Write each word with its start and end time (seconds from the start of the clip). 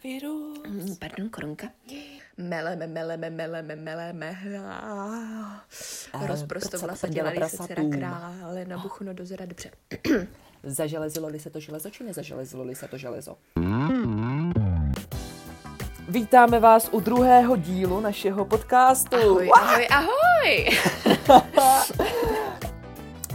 koronavirus. 0.00 0.58
Mm, 0.68 0.96
Pardon, 0.96 1.28
korunka. 1.28 1.66
Meleme, 2.38 2.86
meleme, 2.86 3.30
meleme, 3.30 3.76
meleme. 3.76 4.36
Rozprostovala 6.26 6.92
prcat 6.92 6.98
se 6.98 7.08
dělají 7.08 7.40
se 7.48 7.56
dcera 7.56 7.82
krále 7.92 8.64
na 8.64 8.78
buchno 8.78 9.12
dozora. 9.14 9.46
Dobře. 9.46 9.70
Zaželezilo-li 10.62 11.38
se 11.40 11.50
to 11.50 11.60
železo, 11.60 11.90
či 11.90 12.04
nezaželezilo-li 12.04 12.74
se 12.74 12.88
to 12.88 12.98
železo? 12.98 13.36
Vítáme 16.08 16.60
vás 16.60 16.88
u 16.92 17.00
druhého 17.00 17.56
dílu 17.56 18.00
našeho 18.00 18.44
podcastu. 18.44 19.16
Ahoj, 19.16 19.50
ahoj, 19.54 19.88
ahoj! 19.90 20.66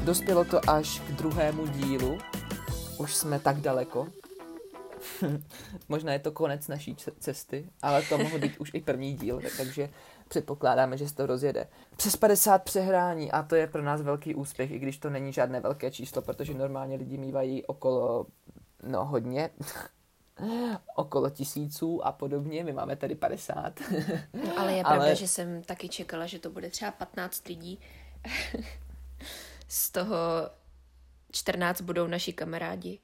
Dospělo 0.04 0.46
to 0.46 0.70
až 0.70 1.00
k 1.00 1.12
druhému 1.12 1.68
dílu. 1.68 2.18
Už 2.98 3.16
jsme 3.16 3.40
tak 3.40 3.58
daleko. 3.58 4.08
Možná 5.90 6.14
je 6.14 6.20
to 6.20 6.32
konec 6.32 6.68
naší 6.68 6.96
ce- 6.96 7.12
cesty, 7.20 7.70
ale 7.82 8.02
to 8.02 8.18
mohl 8.18 8.40
být 8.40 8.58
už 8.58 8.72
i 8.74 8.82
první 8.82 9.14
díl, 9.14 9.42
tak- 9.42 9.58
takže 9.58 9.90
předpokládáme, 10.28 10.98
že 10.98 11.10
se 11.10 11.16
to 11.16 11.26
rozjede. 11.26 11.68
Přes 11.98 12.16
50 12.16 12.64
přehrání 12.64 13.32
a 13.32 13.44
to 13.44 13.56
je 13.56 13.68
pro 13.68 13.82
nás 13.84 14.02
velký 14.02 14.36
úspěch, 14.36 14.72
i 14.72 14.80
když 14.80 14.98
to 14.98 15.10
není 15.10 15.34
žádné 15.34 15.60
velké 15.60 15.92
číslo, 15.92 16.22
protože 16.22 16.54
normálně 16.54 16.96
lidi 16.96 17.18
mývají 17.18 17.66
okolo, 17.66 18.26
no 18.84 19.06
hodně, 19.06 19.50
okolo 20.96 21.30
tisíců 21.30 22.06
a 22.06 22.12
podobně, 22.12 22.64
my 22.64 22.74
máme 22.74 22.96
tady 22.96 23.16
50. 23.16 23.80
No, 24.34 24.60
ale 24.60 24.74
je 24.74 24.84
pravda, 24.84 25.04
Ale- 25.06 25.16
že 25.16 25.28
jsem 25.28 25.64
taky 25.64 25.90
čekala, 25.90 26.26
že 26.26 26.40
to 26.40 26.50
bude 26.50 26.70
třeba 26.70 26.92
15 26.92 27.48
lidí. 27.48 27.80
Z 29.68 29.92
toho 29.92 30.16
14 31.32 31.82
budou 31.82 32.08
naši 32.08 32.34
kamarádi. 32.34 33.00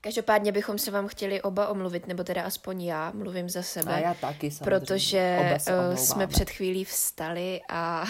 Každopádně 0.00 0.52
bychom 0.52 0.78
se 0.78 0.90
vám 0.90 1.08
chtěli 1.08 1.42
oba 1.42 1.68
omluvit, 1.68 2.06
nebo 2.06 2.24
teda 2.24 2.42
aspoň 2.42 2.82
já, 2.82 3.10
mluvím 3.10 3.48
za 3.48 3.62
sebe. 3.62 3.94
A 3.94 3.98
já 3.98 4.14
taky 4.14 4.50
samozřejmě. 4.50 4.78
protože 4.78 5.18
eh, 5.66 5.96
jsme 5.96 6.26
před 6.26 6.50
chvílí 6.50 6.84
vstali 6.84 7.60
a 7.68 8.04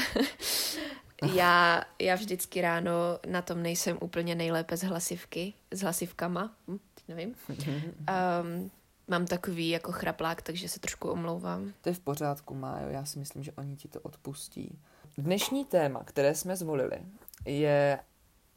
já, 1.34 1.84
já 1.98 2.14
vždycky 2.14 2.60
ráno 2.60 2.92
na 3.26 3.42
tom 3.42 3.62
nejsem 3.62 3.98
úplně 4.00 4.34
nejlépe 4.34 4.76
z 4.76 4.82
hlasivky, 4.82 5.54
s 5.70 5.80
hlasivkama, 5.80 6.54
hm, 6.68 6.78
teď 6.94 7.04
nevím. 7.08 7.34
Um, 7.48 8.70
mám 9.08 9.26
takový 9.26 9.68
jako 9.68 9.92
chraplák, 9.92 10.42
takže 10.42 10.68
se 10.68 10.80
trošku 10.80 11.08
omlouvám. 11.08 11.72
To 11.80 11.88
je 11.88 11.94
v 11.94 12.00
pořádku, 12.00 12.54
Májo, 12.54 12.88
já 12.88 13.04
si 13.04 13.18
myslím, 13.18 13.42
že 13.42 13.52
oni 13.52 13.76
ti 13.76 13.88
to 13.88 14.00
odpustí. 14.00 14.78
Dnešní 15.18 15.64
téma, 15.64 16.04
které 16.04 16.34
jsme 16.34 16.56
zvolili, 16.56 16.98
je... 17.46 17.98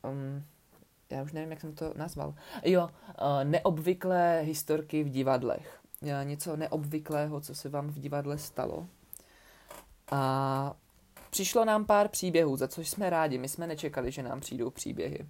Um, 0.04 0.44
já 1.12 1.24
už 1.24 1.32
nevím, 1.32 1.52
jak 1.52 1.62
jsem 1.62 1.76
to 1.76 1.94
nazval. 1.96 2.34
Jo, 2.64 2.84
uh, 2.84 2.90
neobvyklé 3.44 4.42
historky 4.42 5.04
v 5.04 5.10
divadlech. 5.10 5.80
Uh, 6.02 6.10
něco 6.24 6.58
neobvyklého, 6.58 7.42
co 7.42 7.56
se 7.56 7.70
vám 7.70 7.88
v 7.88 8.00
divadle 8.00 8.38
stalo. 8.38 8.88
A 10.12 10.74
přišlo 11.30 11.66
nám 11.66 11.86
pár 11.86 12.08
příběhů, 12.08 12.58
za 12.58 12.68
což 12.68 12.90
jsme 12.90 13.10
rádi. 13.10 13.38
My 13.38 13.50
jsme 13.50 13.68
nečekali, 13.68 14.12
že 14.12 14.24
nám 14.24 14.40
přijdou 14.40 14.70
příběhy. 14.70 15.26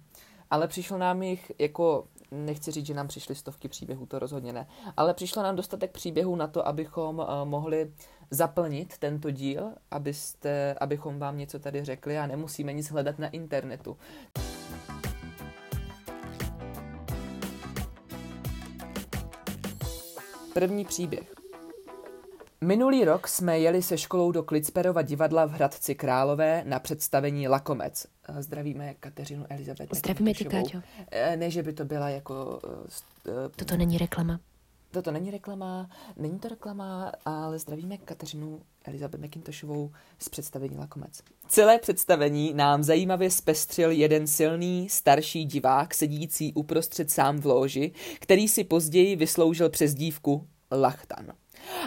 Ale 0.50 0.68
přišlo 0.68 0.98
nám 0.98 1.22
jich 1.22 1.52
jako, 1.58 2.06
nechci 2.30 2.70
říct, 2.70 2.86
že 2.86 2.94
nám 2.94 3.08
přišly 3.08 3.34
stovky 3.34 3.68
příběhů, 3.68 4.06
to 4.06 4.18
rozhodně 4.18 4.52
ne, 4.52 4.66
ale 4.96 5.14
přišlo 5.14 5.42
nám 5.42 5.56
dostatek 5.56 5.90
příběhů 5.90 6.36
na 6.36 6.46
to, 6.46 6.66
abychom 6.66 7.18
uh, 7.18 7.24
mohli 7.44 7.92
zaplnit 8.30 8.98
tento 8.98 9.30
díl, 9.30 9.72
abyste, 9.90 10.74
abychom 10.80 11.18
vám 11.18 11.38
něco 11.38 11.58
tady 11.58 11.84
řekli 11.84 12.18
a 12.18 12.26
nemusíme 12.26 12.72
nic 12.72 12.90
hledat 12.90 13.18
na 13.18 13.28
internetu. 13.28 13.96
První 20.54 20.84
příběh. 20.84 21.34
Minulý 22.60 23.04
rok 23.04 23.28
jsme 23.28 23.58
jeli 23.58 23.82
se 23.82 23.98
školou 23.98 24.32
do 24.32 24.42
Klicperova 24.42 25.02
divadla 25.02 25.44
v 25.44 25.50
Hradci 25.50 25.94
Králové 25.94 26.62
na 26.66 26.78
představení 26.78 27.48
Lakomec. 27.48 28.06
Eh, 28.28 28.42
Zdravíme 28.42 28.94
Kateřinu 29.00 29.46
Elizabetu. 29.50 29.94
Zdravíme 29.96 30.34
tě. 30.34 30.44
Káťo. 30.44 30.78
Eh, 31.10 31.36
Ne, 31.36 31.50
že 31.50 31.62
by 31.62 31.72
to 31.72 31.84
byla 31.84 32.08
jako... 32.08 32.60
eh, 33.28 33.48
Toto 33.56 33.76
není 33.76 33.98
reklama. 33.98 34.40
Toto 34.90 35.10
není 35.12 35.30
reklama, 35.30 35.90
není 36.16 36.38
to 36.38 36.48
reklama, 36.48 37.12
ale 37.24 37.58
zdravíme 37.58 37.96
Kateřinu 37.98 38.60
Elizabeth 38.84 39.20
McIntoshovou 39.24 39.90
z 40.18 40.28
představení 40.28 40.76
Lakomec. 40.78 41.20
Celé 41.48 41.78
představení 41.78 42.54
nám 42.54 42.82
zajímavě 42.82 43.30
zpestřil 43.30 43.90
jeden 43.90 44.26
silný 44.26 44.88
starší 44.88 45.44
divák 45.44 45.94
sedící 45.94 46.52
uprostřed 46.54 47.10
sám 47.10 47.38
v 47.40 47.46
loži, 47.46 47.92
který 48.20 48.48
si 48.48 48.64
později 48.64 49.16
vysloužil 49.16 49.70
přezdívku 49.70 50.46
Lachtan. 50.72 51.32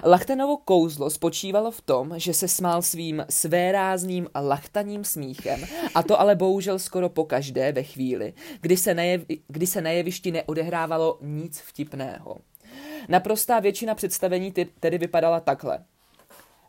Lachtanovo 0.03 0.57
kouzlo 0.57 1.09
spočívalo 1.09 1.72
v 1.72 1.81
tom, 1.81 2.13
že 2.18 2.34
se 2.34 2.47
smál 2.47 2.81
svým 2.81 3.25
svérázným 3.29 4.28
lachtaním 4.35 5.03
smíchem, 5.03 5.66
a 5.96 6.03
to 6.03 6.19
ale 6.19 6.35
bohužel 6.35 6.79
skoro 6.79 7.09
pokaždé 7.09 7.72
ve 7.72 7.84
chvíli, 7.84 8.34
kdy 8.62 8.78
se, 8.78 8.94
na, 8.94 9.03
jev, 9.03 9.22
kdy 9.47 9.68
se 9.68 9.81
na 9.81 9.90
jevišti 9.90 10.31
neodehrávalo 10.31 11.18
nic 11.22 11.59
vtipného. 11.59 12.38
Naprostá 13.09 13.59
většina 13.59 13.95
představení 13.95 14.53
tedy 14.79 14.97
vypadala 14.97 15.40
takhle. 15.40 15.79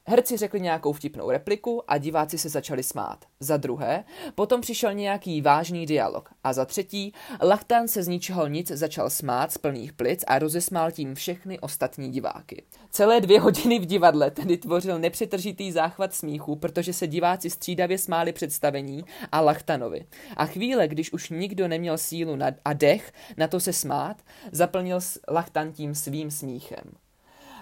Herci 0.09 0.37
řekli 0.37 0.61
nějakou 0.61 0.93
vtipnou 0.93 1.31
repliku 1.31 1.91
a 1.91 1.99
diváci 1.99 2.39
se 2.39 2.49
začali 2.49 2.83
smát. 2.83 3.25
Za 3.41 3.56
druhé, 3.56 4.05
potom 4.34 4.61
přišel 4.61 4.94
nějaký 4.94 5.41
vážný 5.41 5.87
dialog. 5.87 6.31
A 6.44 6.53
za 6.53 6.65
třetí, 6.65 7.12
Lachtan 7.43 7.89
se 7.89 8.03
z 8.03 8.09
ničeho 8.09 8.47
nic 8.47 8.71
začal 8.71 9.11
smát 9.11 9.53
z 9.53 9.59
plných 9.59 9.93
plic 9.93 10.25
a 10.27 10.39
rozesmál 10.39 10.91
tím 10.91 11.15
všechny 11.15 11.59
ostatní 11.59 12.11
diváky. 12.11 12.62
Celé 12.91 13.21
dvě 13.21 13.41
hodiny 13.41 13.78
v 13.78 13.87
divadle 13.87 14.31
tedy 14.31 14.56
tvořil 14.56 14.99
nepřetržitý 14.99 15.72
záchvat 15.72 16.15
smíchu, 16.15 16.56
protože 16.56 16.93
se 16.93 17.06
diváci 17.06 17.50
střídavě 17.50 17.99
smáli 17.99 18.33
představení 18.33 19.05
a 19.33 19.41
Lachtanovi. 19.41 20.06
A 20.37 20.47
chvíle, 20.47 20.88
když 20.88 21.12
už 21.12 21.31
nikdo 21.31 21.69
neměl 21.69 21.99
sílu 21.99 22.37
na, 22.37 22.50
a 22.65 22.73
dech 22.73 23.12
na 23.37 23.49
to 23.49 23.61
se 23.61 23.73
smát, 23.73 24.23
zaplnil 24.53 24.99
Lachtan 25.28 25.73
tím 25.73 25.94
svým 25.94 26.31
smíchem. 26.31 27.06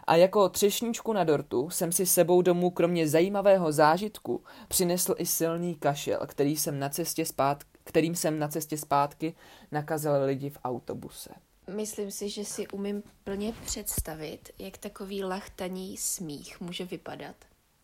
A 0.07 0.17
jako 0.17 0.49
třešničku 0.49 1.13
na 1.13 1.25
dortu 1.25 1.71
jsem 1.71 1.93
si 1.93 2.07
sebou 2.07 2.43
domů 2.43 2.71
kromě 2.71 3.09
zajímavého 3.09 3.73
zážitku 3.73 4.45
přinesl 4.69 5.15
i 5.19 5.27
silný 5.27 5.75
kašel, 5.75 6.21
který 6.27 6.57
jsem 6.57 6.79
na 6.79 6.89
cestě 6.89 7.27
zpát, 7.27 7.65
kterým 7.85 8.15
jsem 8.15 8.39
na 8.39 8.49
cestě 8.49 8.79
zpátky 8.79 9.35
nakazil 9.73 10.25
lidi 10.25 10.51
v 10.51 10.59
autobuse. 10.65 11.31
Myslím 11.77 12.11
si, 12.11 12.29
že 12.29 12.45
si 12.45 12.69
umím 12.69 13.03
plně 13.25 13.53
představit, 13.65 14.51
jak 14.59 14.79
takový 14.79 15.25
lachtaní 15.25 15.97
smích 15.97 16.61
může 16.61 16.85
vypadat. 16.85 17.37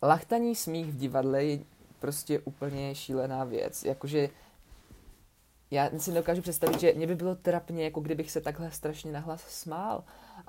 Lachtaní 0.03 0.55
smích 0.55 0.85
v 0.85 0.97
divadle 0.97 1.43
je 1.43 1.59
prostě 1.99 2.39
úplně 2.39 2.95
šílená 2.95 3.43
věc. 3.43 3.83
Jakože 3.83 4.29
já 5.71 5.89
si 5.97 6.11
dokážu 6.11 6.41
představit, 6.41 6.79
že 6.79 6.93
mě 6.93 7.07
by 7.07 7.15
bylo 7.15 7.35
trapně, 7.35 7.83
jako 7.83 7.99
kdybych 7.99 8.31
se 8.31 8.41
takhle 8.41 8.71
strašně 8.71 9.11
nahlas 9.11 9.41
smál, 9.47 10.03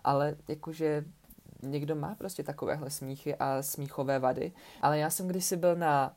ale 0.05 0.37
jakože 0.49 1.05
někdo 1.63 1.97
má 1.97 2.15
prostě 2.15 2.43
takovéhle 2.43 2.91
smíchy 2.91 3.35
a 3.35 3.63
smíchové 3.63 4.19
vady. 4.19 4.53
Ale 4.83 4.99
já 4.99 5.11
jsem 5.11 5.29
kdysi 5.29 5.57
byl 5.57 5.77
na 5.77 6.17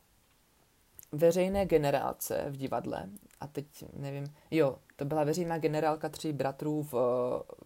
veřejné 1.11 1.65
generálce 1.65 2.45
v 2.49 2.57
divadle 2.57 3.09
a 3.39 3.47
teď 3.47 3.65
nevím, 3.93 4.25
jo, 4.51 4.77
to 4.95 5.05
byla 5.05 5.23
veřejná 5.23 5.57
generálka 5.57 6.09
tří 6.09 6.33
bratrů 6.33 6.83
v, 6.83 6.93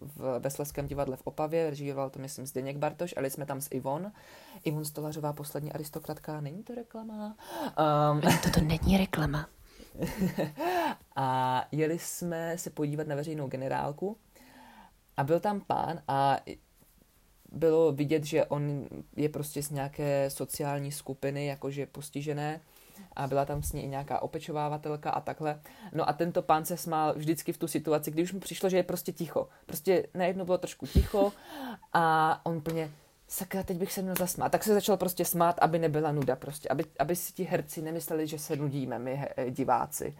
v 0.00 0.38
Vesleském 0.38 0.86
divadle 0.86 1.16
v 1.16 1.22
Opavě, 1.24 1.70
režíroval 1.70 2.10
to 2.10 2.18
myslím 2.18 2.46
Zdeněk 2.46 2.76
Bartoš, 2.76 3.14
ale 3.16 3.30
jsme 3.30 3.46
tam 3.46 3.60
s 3.60 3.68
Ivon. 3.70 4.12
Ivon 4.64 4.84
Stolařová, 4.84 5.32
poslední 5.32 5.72
aristokratka, 5.72 6.40
není 6.40 6.62
to 6.62 6.74
reklama? 6.74 7.36
Um, 8.12 8.20
Toto 8.42 8.60
není 8.60 8.98
reklama. 8.98 9.48
a 11.16 11.64
jeli 11.72 11.98
jsme 11.98 12.58
se 12.58 12.70
podívat 12.70 13.06
na 13.06 13.14
veřejnou 13.14 13.46
generálku 13.46 14.16
a 15.16 15.24
byl 15.24 15.40
tam 15.40 15.60
pán 15.60 16.02
a 16.08 16.36
bylo 17.52 17.92
vidět, 17.92 18.24
že 18.24 18.44
on 18.44 18.88
je 19.16 19.28
prostě 19.28 19.62
z 19.62 19.70
nějaké 19.70 20.30
sociální 20.30 20.92
skupiny, 20.92 21.46
jakože 21.46 21.86
postižené 21.86 22.60
a 23.16 23.26
byla 23.26 23.44
tam 23.44 23.62
s 23.62 23.72
ní 23.72 23.84
i 23.84 23.88
nějaká 23.88 24.22
opečovávatelka 24.22 25.10
a 25.10 25.20
takhle. 25.20 25.60
No 25.92 26.08
a 26.08 26.12
tento 26.12 26.42
pán 26.42 26.64
se 26.64 26.76
smál 26.76 27.14
vždycky 27.16 27.52
v 27.52 27.58
tu 27.58 27.68
situaci, 27.68 28.10
kdy 28.10 28.22
už 28.22 28.32
mu 28.32 28.40
přišlo, 28.40 28.68
že 28.68 28.76
je 28.76 28.82
prostě 28.82 29.12
ticho. 29.12 29.48
Prostě 29.66 30.06
najednou 30.14 30.44
bylo 30.44 30.58
trošku 30.58 30.86
ticho 30.86 31.32
a 31.92 32.40
on 32.46 32.60
plně 32.60 32.90
sakra, 33.30 33.62
teď 33.62 33.76
bych 33.76 33.92
se 33.92 34.02
měl 34.02 34.14
zasmát. 34.18 34.52
Tak 34.52 34.64
se 34.64 34.74
začal 34.74 34.96
prostě 34.96 35.24
smát, 35.24 35.58
aby 35.60 35.78
nebyla 35.78 36.12
nuda 36.12 36.36
prostě, 36.36 36.68
aby, 36.68 36.84
aby 36.98 37.16
si 37.16 37.32
ti 37.32 37.44
herci 37.44 37.82
nemysleli, 37.82 38.26
že 38.26 38.38
se 38.38 38.56
nudíme 38.56 38.98
my 38.98 39.14
he, 39.14 39.50
diváci. 39.50 40.16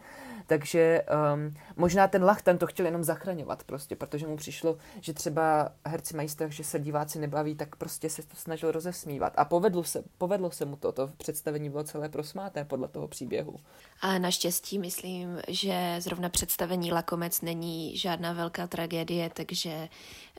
Takže 0.47 1.03
um, 1.33 1.55
možná 1.75 2.07
ten 2.07 2.23
Lachtan 2.23 2.57
to 2.57 2.67
chtěl 2.67 2.85
jenom 2.85 3.03
zachraňovat 3.03 3.63
prostě, 3.63 3.95
protože 3.95 4.27
mu 4.27 4.37
přišlo, 4.37 4.77
že 5.01 5.13
třeba 5.13 5.71
herci 5.85 6.15
mají 6.15 6.29
strach, 6.29 6.51
že 6.51 6.63
se 6.63 6.79
diváci 6.79 7.19
nebaví, 7.19 7.55
tak 7.55 7.75
prostě 7.75 8.09
se 8.09 8.21
to 8.21 8.35
snažil 8.35 8.71
rozesmívat. 8.71 9.33
A 9.35 9.45
povedlo 9.45 9.83
se, 9.83 10.03
povedlo 10.17 10.51
se 10.51 10.65
mu 10.65 10.75
to, 10.75 10.91
to 10.91 11.07
představení 11.07 11.69
bylo 11.69 11.83
celé 11.83 12.09
prosmáté 12.09 12.65
podle 12.65 12.87
toho 12.87 13.07
příběhu. 13.07 13.55
Ale 14.01 14.19
naštěstí 14.19 14.79
myslím, 14.79 15.39
že 15.47 15.95
zrovna 15.99 16.29
představení 16.29 16.91
Lakomec 16.91 17.41
není 17.41 17.97
žádná 17.97 18.33
velká 18.33 18.67
tragédie, 18.67 19.29
takže 19.33 19.89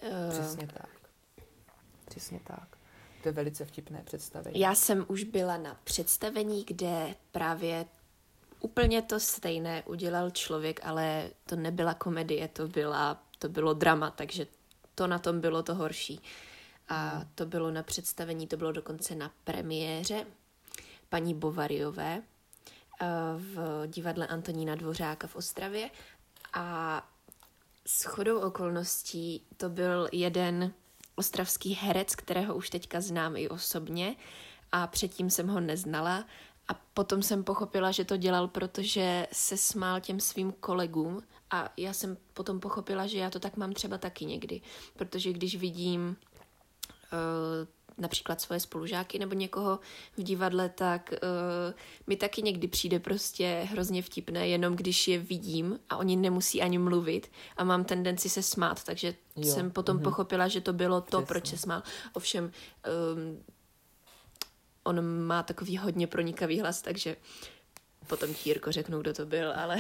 uh, 0.03 0.31
Přesně 0.31 0.67
tak. 0.67 1.02
Přesně 2.13 2.41
tak. 2.45 2.77
To 3.23 3.29
je 3.29 3.33
velice 3.33 3.65
vtipné 3.65 4.03
představení. 4.05 4.61
Já 4.61 4.75
jsem 4.75 5.05
už 5.09 5.25
byla 5.25 5.57
na 5.57 5.77
představení, 5.85 6.65
kde 6.65 7.15
právě 7.31 7.87
úplně 8.61 9.03
to 9.03 9.21
stejné 9.21 9.83
udělal 9.87 10.31
člověk, 10.31 10.81
ale 10.85 11.31
to 11.47 11.57
nebyla 11.57 11.95
komedie, 11.95 12.49
to, 12.49 12.69
byla, 12.69 13.23
to 13.39 13.49
bylo 13.49 13.75
drama, 13.75 14.11
takže 14.11 14.47
to 14.95 15.07
na 15.07 15.19
tom 15.19 15.41
bylo 15.41 15.63
to 15.63 15.75
horší. 15.75 16.21
A 16.89 17.25
to 17.35 17.47
bylo 17.47 17.71
na 17.71 17.83
představení, 17.83 18.47
to 18.47 18.57
bylo 18.57 18.73
dokonce 18.73 19.15
na 19.15 19.33
premiéře 19.45 20.27
paní 21.09 21.35
Bovariové 21.35 22.23
eh, 22.23 23.07
v 23.37 23.87
divadle 23.87 24.27
Antonína 24.27 24.75
Dvořáka 24.75 25.27
v 25.27 25.37
Ostravě 25.37 25.91
a 26.53 27.09
s 27.87 28.05
chodou 28.05 28.41
okolností 28.41 29.47
to 29.57 29.69
byl 29.69 30.09
jeden 30.13 30.73
ostravský 31.15 31.75
herec, 31.75 32.17
kterého 32.17 32.55
už 32.55 32.71
teďka 32.71 33.01
znám 33.01 33.37
i 33.37 33.49
osobně 33.49 34.17
a 34.73 34.87
předtím 34.87 35.31
jsem 35.31 35.49
ho 35.49 35.61
neznala 35.61 36.25
a 36.69 36.75
potom 36.95 37.23
jsem 37.23 37.45
pochopila, 37.45 37.91
že 37.91 38.05
to 38.05 38.17
dělal, 38.17 38.49
protože 38.49 39.27
se 39.33 39.57
smál 39.57 40.01
těm 40.01 40.21
svým 40.21 40.53
kolegům 40.53 41.23
a 41.51 41.73
já 41.77 41.93
jsem 41.93 42.17
potom 42.35 42.61
pochopila, 42.61 43.07
že 43.07 43.19
já 43.19 43.31
to 43.31 43.41
tak 43.41 43.57
mám 43.57 43.73
třeba 43.73 43.99
taky 43.99 44.25
někdy, 44.25 44.61
protože 44.97 45.33
když 45.33 45.57
vidím 45.57 46.17
například 47.99 48.41
svoje 48.41 48.61
spolužáky 48.61 49.19
nebo 49.19 49.35
někoho 49.35 49.79
v 50.17 50.23
divadle, 50.23 50.69
tak 50.69 51.15
uh, 51.23 51.75
mi 52.07 52.17
taky 52.17 52.43
někdy 52.43 52.69
přijde 52.69 53.01
prostě 53.01 53.67
hrozně 53.71 54.03
vtipné, 54.03 54.49
jenom 54.49 54.77
když 54.77 55.09
je 55.09 55.19
vidím 55.19 55.79
a 55.89 55.97
oni 55.97 56.17
nemusí 56.17 56.63
ani 56.63 56.79
mluvit 56.79 57.31
a 57.57 57.65
mám 57.65 57.85
tendenci 57.85 58.29
se 58.29 58.43
smát, 58.43 58.85
takže 58.85 59.15
jo. 59.37 59.55
jsem 59.55 59.71
potom 59.71 59.99
mm-hmm. 59.99 60.03
pochopila, 60.03 60.49
že 60.49 60.61
to 60.61 60.73
bylo 60.73 61.01
to, 61.01 61.07
Přesně. 61.07 61.27
proč 61.27 61.47
se 61.47 61.57
smál. 61.57 61.83
Ovšem, 62.13 62.45
um, 63.15 63.45
on 64.85 65.25
má 65.25 65.43
takový 65.43 65.77
hodně 65.77 66.07
pronikavý 66.07 66.61
hlas, 66.61 66.83
takže 66.83 67.17
potom 68.07 68.35
ti 68.35 68.51
Jirko 68.51 68.73
řeknu, 68.73 69.01
kdo 69.01 69.13
to 69.13 69.27
byl, 69.27 69.53
ale... 69.57 69.77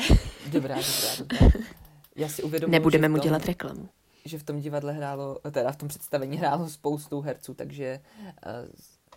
Dobrá, 0.46 0.74
dobrá, 0.74 1.16
dobrá. 1.18 1.64
Já 2.16 2.28
si 2.28 2.42
uvědomuji, 2.42 2.72
Nebudeme 2.72 3.08
mu 3.08 3.18
dělat 3.18 3.46
reklamu 3.46 3.88
že 4.24 4.38
v 4.38 4.42
tom 4.42 4.60
divadle 4.60 4.92
hrálo, 4.92 5.38
teda 5.50 5.72
v 5.72 5.76
tom 5.76 5.88
představení 5.88 6.36
hrálo 6.36 6.68
spoustu 6.68 7.20
herců, 7.20 7.54
takže 7.54 8.00
eh, 8.46 8.68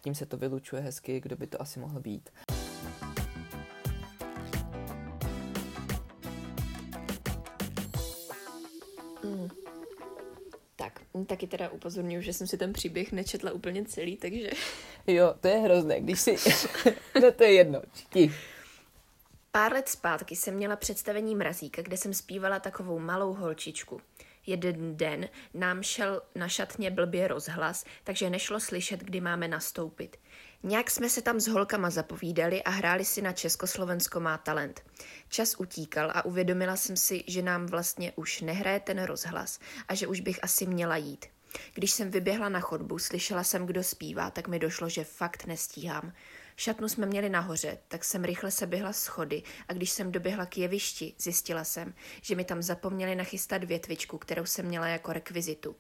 tím 0.02 0.16
se 0.16 0.26
to 0.26 0.38
vylučuje 0.38 0.82
hezky, 0.82 1.22
kdo 1.22 1.36
by 1.36 1.48
to 1.48 1.62
asi 1.62 1.80
mohl 1.80 2.00
být. 2.00 2.30
Mm. 9.24 9.50
Tak, 10.76 11.02
taky 11.28 11.48
teda 11.48 11.70
upozorňuji, 11.70 12.22
že 12.22 12.34
jsem 12.34 12.48
si 12.48 12.58
ten 12.58 12.74
příběh 12.74 13.12
nečetla 13.12 13.52
úplně 13.52 13.86
celý, 13.86 14.18
takže... 14.18 14.50
Jo, 15.08 15.34
to 15.40 15.48
je 15.48 15.58
hrozné, 15.58 16.02
když 16.02 16.20
si... 16.20 16.36
no 17.22 17.32
to 17.32 17.44
je 17.44 17.54
jedno, 17.54 17.82
Tich. 18.10 18.56
Pár 19.52 19.74
let 19.74 19.90
zpátky 19.90 20.36
jsem 20.36 20.56
měla 20.56 20.76
představení 20.76 21.36
Mrazíka, 21.36 21.82
kde 21.82 21.98
jsem 21.98 22.14
zpívala 22.14 22.60
takovou 22.60 23.00
malou 23.00 23.34
holčičku. 23.34 24.02
Jeden 24.46 24.98
den 24.98 25.30
nám 25.54 25.84
šel 25.84 26.22
na 26.36 26.48
šatně 26.48 26.92
blbě 26.92 27.28
rozhlas, 27.28 27.86
takže 28.04 28.30
nešlo 28.30 28.60
slyšet, 28.60 29.00
kdy 29.00 29.22
máme 29.22 29.48
nastoupit. 29.48 30.18
Nějak 30.64 30.92
jsme 30.92 31.10
se 31.10 31.22
tam 31.22 31.40
s 31.40 31.48
holkama 31.48 31.90
zapovídali 31.90 32.64
a 32.64 32.70
hráli 32.70 33.06
si 33.06 33.22
na 33.22 33.32
Československo 33.32 34.20
má 34.20 34.38
talent. 34.38 34.82
Čas 35.30 35.56
utíkal 35.58 36.12
a 36.14 36.26
uvědomila 36.26 36.76
jsem 36.76 36.98
si, 36.98 37.24
že 37.28 37.42
nám 37.42 37.66
vlastně 37.66 38.14
už 38.16 38.42
nehraje 38.42 38.80
ten 38.80 39.04
rozhlas 39.04 39.60
a 39.88 39.96
že 39.96 40.08
už 40.08 40.20
bych 40.20 40.44
asi 40.44 40.66
měla 40.66 40.98
jít. 40.98 41.26
Když 41.74 41.92
jsem 41.92 42.12
vyběhla 42.12 42.50
na 42.50 42.60
chodbu, 42.60 43.00
slyšela 43.00 43.44
jsem, 43.44 43.66
kdo 43.66 43.84
zpívá, 43.84 44.32
tak 44.32 44.48
mi 44.48 44.60
došlo, 44.60 44.90
že 44.90 45.04
fakt 45.04 45.46
nestíhám. 45.46 46.14
Šatnu 46.56 46.90
jsme 46.90 47.06
měli 47.06 47.30
nahoře, 47.30 47.78
tak 47.88 48.04
jsem 48.04 48.24
rychle 48.24 48.52
se 48.52 48.68
běhla 48.68 48.94
schody 48.94 49.44
a 49.68 49.74
když 49.74 49.90
jsem 49.90 50.12
doběhla 50.12 50.46
k 50.46 50.58
jevišti, 50.58 51.14
zjistila 51.20 51.64
jsem, 51.64 51.94
že 52.22 52.36
mi 52.36 52.44
tam 52.44 52.62
zapomněli 52.62 53.16
nachystat 53.16 53.64
větvičku, 53.64 54.18
kterou 54.18 54.46
jsem 54.46 54.66
měla 54.66 54.88
jako 54.88 55.14
rekvizitu. 55.14 55.76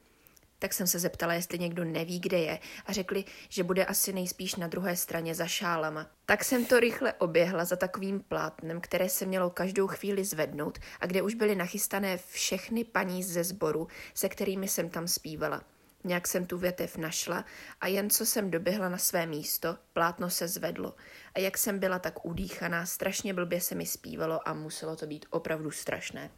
Tak 0.60 0.74
jsem 0.74 0.88
se 0.88 1.00
zeptala, 1.00 1.34
jestli 1.34 1.60
někdo 1.60 1.84
neví, 1.84 2.20
kde 2.20 2.40
je 2.40 2.60
a 2.86 2.94
řekli, 2.94 3.24
že 3.50 3.64
bude 3.64 3.86
asi 3.86 4.14
nejspíš 4.14 4.56
na 4.56 4.68
druhé 4.68 4.96
straně 4.96 5.36
za 5.36 5.48
šálama. 5.48 6.08
Tak 6.26 6.44
jsem 6.44 6.66
to 6.66 6.80
rychle 6.80 7.14
oběhla 7.14 7.66
za 7.66 7.76
takovým 7.76 8.20
plátnem, 8.20 8.82
které 8.82 9.10
se 9.10 9.26
mělo 9.26 9.50
každou 9.50 9.88
chvíli 9.88 10.26
zvednout 10.26 10.80
a 11.00 11.06
kde 11.06 11.22
už 11.22 11.34
byly 11.34 11.56
nachystané 11.56 12.18
všechny 12.18 12.84
paní 12.84 13.24
ze 13.24 13.44
sboru, 13.44 13.88
se 14.14 14.30
kterými 14.30 14.68
jsem 14.68 14.90
tam 14.90 15.08
zpívala. 15.08 15.64
Nějak 16.06 16.28
jsem 16.28 16.46
tu 16.46 16.58
větev 16.58 16.98
našla 16.98 17.46
a 17.82 17.88
jen 17.88 18.10
co 18.10 18.26
jsem 18.26 18.52
doběhla 18.52 18.90
na 18.90 18.98
své 18.98 19.26
místo, 19.26 19.78
plátno 19.94 20.30
se 20.30 20.48
zvedlo. 20.48 20.94
A 21.36 21.40
jak 21.40 21.58
jsem 21.58 21.80
byla 21.80 22.00
tak 22.00 22.26
udýchaná, 22.26 22.86
strašně 22.86 23.34
blbě 23.34 23.62
se 23.62 23.76
mi 23.76 23.86
zpívalo 23.86 24.48
a 24.48 24.54
muselo 24.54 24.96
to 24.96 25.08
být 25.08 25.26
opravdu 25.30 25.72
strašné. 25.72 26.30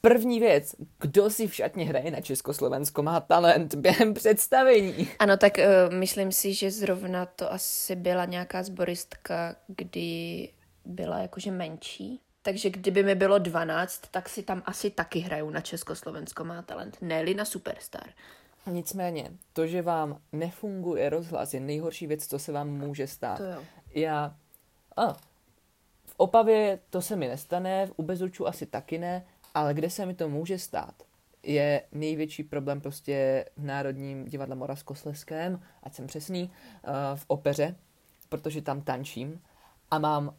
První 0.00 0.40
věc, 0.40 0.74
kdo 1.00 1.30
si 1.30 1.48
v 1.48 1.54
šatně 1.54 1.84
hraje 1.84 2.10
na 2.10 2.20
Československo, 2.20 3.02
má 3.02 3.20
talent 3.20 3.74
během 3.74 4.14
představení. 4.14 5.08
Ano, 5.18 5.36
tak 5.36 5.52
uh, 5.58 5.94
myslím 5.94 6.32
si, 6.32 6.54
že 6.54 6.70
zrovna 6.70 7.26
to 7.26 7.52
asi 7.52 7.96
byla 7.96 8.24
nějaká 8.24 8.62
zboristka, 8.62 9.56
kdy 9.66 10.48
byla 10.84 11.18
jakože 11.18 11.50
menší. 11.50 12.20
Takže 12.42 12.70
kdyby 12.70 13.02
mi 13.02 13.14
bylo 13.14 13.38
12, 13.38 14.02
tak 14.10 14.28
si 14.28 14.42
tam 14.42 14.62
asi 14.66 14.90
taky 14.90 15.18
hraju 15.18 15.50
na 15.50 15.60
Československo 15.60 16.44
má 16.44 16.62
talent, 16.62 16.96
ne 17.00 17.34
na 17.34 17.44
Superstar. 17.44 18.10
Nicméně, 18.66 19.30
to, 19.52 19.66
že 19.66 19.82
vám 19.82 20.20
nefunguje 20.32 21.08
rozhlas, 21.08 21.54
je 21.54 21.60
nejhorší 21.60 22.06
věc, 22.06 22.26
co 22.26 22.38
se 22.38 22.52
vám 22.52 22.68
může 22.68 23.06
stát. 23.06 23.36
To 23.36 23.44
jo. 23.44 23.62
Já, 23.94 24.36
a, 24.96 25.12
v 26.04 26.14
Opavě 26.16 26.78
to 26.90 27.02
se 27.02 27.16
mi 27.16 27.28
nestane, 27.28 27.86
v 27.86 27.92
Ubezuču 27.96 28.48
asi 28.48 28.66
taky 28.66 28.98
ne, 28.98 29.24
ale 29.54 29.74
kde 29.74 29.90
se 29.90 30.06
mi 30.06 30.14
to 30.14 30.28
může 30.28 30.58
stát, 30.58 30.94
je 31.42 31.82
největší 31.92 32.42
problém 32.42 32.80
prostě 32.80 33.44
v 33.56 33.64
Národním 33.64 34.24
divadle 34.24 34.54
Moravskosleském, 34.54 35.62
ať 35.82 35.94
jsem 35.94 36.06
přesný, 36.06 36.50
v 37.14 37.24
opeře, 37.26 37.74
protože 38.28 38.62
tam 38.62 38.82
tančím 38.82 39.40
a 39.90 39.98
mám 39.98 40.34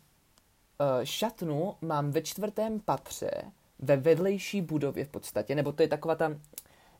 šatnu, 1.03 1.75
mám 1.81 2.11
ve 2.11 2.21
čtvrtém 2.21 2.79
patře, 2.79 3.31
ve 3.79 3.97
vedlejší 3.97 4.61
budově 4.61 5.05
v 5.05 5.09
podstatě, 5.09 5.55
nebo 5.55 5.71
to 5.71 5.81
je 5.81 5.87
taková 5.87 6.15
ta 6.15 6.35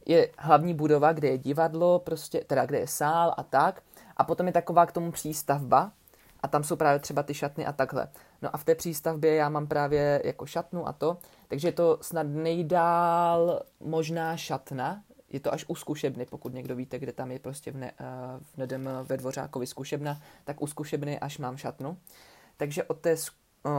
je 0.06 0.30
hlavní 0.38 0.74
budova, 0.74 1.14
kde 1.14 1.28
je 1.28 1.38
divadlo, 1.38 2.00
prostě, 2.00 2.44
teda 2.48 2.66
kde 2.66 2.80
je 2.80 2.88
sál 2.88 3.34
a 3.38 3.44
tak. 3.44 3.84
A 4.18 4.24
potom 4.24 4.48
je 4.48 4.54
taková 4.54 4.86
k 4.86 4.92
tomu 4.92 5.12
přístavba 5.12 5.92
a 6.40 6.48
tam 6.48 6.64
jsou 6.64 6.76
právě 6.76 7.00
třeba 7.00 7.24
ty 7.24 7.34
šatny 7.34 7.66
a 7.66 7.72
takhle. 7.72 8.08
No 8.42 8.56
a 8.56 8.58
v 8.58 8.64
té 8.64 8.76
přístavbě 8.76 9.36
já 9.36 9.50
mám 9.50 9.68
právě 9.68 10.22
jako 10.26 10.46
šatnu 10.46 10.88
a 10.88 10.94
to, 10.94 11.18
takže 11.48 11.68
je 11.68 11.72
to 11.72 11.98
snad 12.02 12.28
nejdál 12.28 13.62
možná 13.80 14.38
šatna, 14.38 15.04
je 15.30 15.40
to 15.40 15.54
až 15.54 15.66
u 15.68 15.76
zkušebny, 15.76 16.26
pokud 16.26 16.54
někdo 16.54 16.76
víte, 16.76 17.00
kde 17.00 17.12
tam 17.12 17.32
je 17.32 17.40
prostě 17.40 17.72
v, 17.72 17.78
ne, 17.78 17.92
eh, 18.00 18.06
v 18.42 18.58
Nedem 18.58 18.90
ve 19.04 19.18
Dvořákovi 19.18 19.68
zkušebna, 19.68 20.22
tak 20.44 20.62
u 20.62 20.68
zkušebny 20.68 21.20
až 21.20 21.38
mám 21.38 21.58
šatnu. 21.58 21.98
Takže 22.58 22.84
od 22.84 23.00
té, 23.00 23.16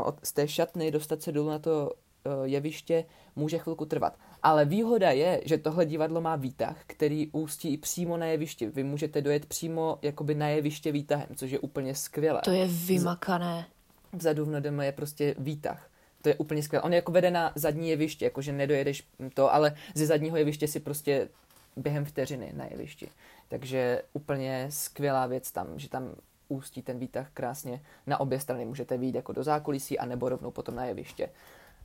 od, 0.05 0.27
z 0.27 0.33
té 0.33 0.49
šatny 0.49 0.91
dostat 0.91 1.23
se 1.23 1.33
dolů 1.33 1.49
na 1.49 1.59
to 1.59 1.91
Eh, 1.91 2.02
jeviště 2.45 3.05
může 3.37 3.59
chvilku 3.59 3.85
trvat. 3.85 4.19
Ale 4.43 4.65
výhoda 4.65 5.11
je, 5.11 5.41
že 5.45 5.59
tohle 5.59 5.87
divadlo 5.87 6.21
má 6.21 6.37
výtah, 6.37 6.77
který 6.87 7.29
ústí 7.33 7.77
přímo 7.77 8.17
na 8.17 8.27
jeviště. 8.27 8.71
Vy 8.71 8.85
můžete 8.85 9.23
dojet 9.23 9.47
přímo 9.47 9.99
jakoby 10.03 10.35
na 10.35 10.49
jeviště 10.49 10.93
výtahem, 10.93 11.27
což 11.37 11.51
je 11.51 11.59
úplně 11.59 11.95
skvělé. 11.95 12.41
To 12.45 12.51
je 12.51 12.67
vymakané. 12.67 13.67
Vzadu 14.13 14.45
v 14.45 14.49
Nodeme 14.49 14.87
je 14.87 14.93
prostě 14.93 15.35
výtah. 15.39 15.91
To 16.23 16.29
je 16.29 16.35
úplně 16.35 16.63
skvělé. 16.63 16.83
On 16.83 16.93
je 16.93 16.97
jako 16.97 17.13
vede 17.13 17.31
na 17.31 17.53
zadní 17.55 17.89
jeviště, 17.89 18.25
jakože 18.25 18.53
nedojedeš 18.53 19.09
to, 19.35 19.55
ale 19.55 19.77
ze 19.95 20.07
zadního 20.07 20.37
jeviště 20.37 20.69
si 20.69 20.81
prostě 20.81 21.29
během 21.77 22.05
vteřiny 22.05 22.53
na 22.57 22.65
jevišti. 22.71 23.09
Takže 23.49 24.03
úplně 24.13 24.67
skvělá 24.71 25.27
věc 25.27 25.53
tam, 25.53 25.79
že 25.79 25.89
tam 25.89 26.15
ústí 26.49 26.83
ten 26.83 26.99
výtah 26.99 27.31
krásně 27.35 27.81
na 28.07 28.21
obě 28.21 28.41
strany. 28.41 28.65
Můžete 28.65 28.99
výjít 28.99 29.15
jako 29.15 29.33
do 29.33 29.43
zákulisí, 29.43 29.99
anebo 29.99 30.29
rovnou 30.29 30.51
potom 30.51 30.75
na 30.75 30.85
jeviště. 30.85 31.29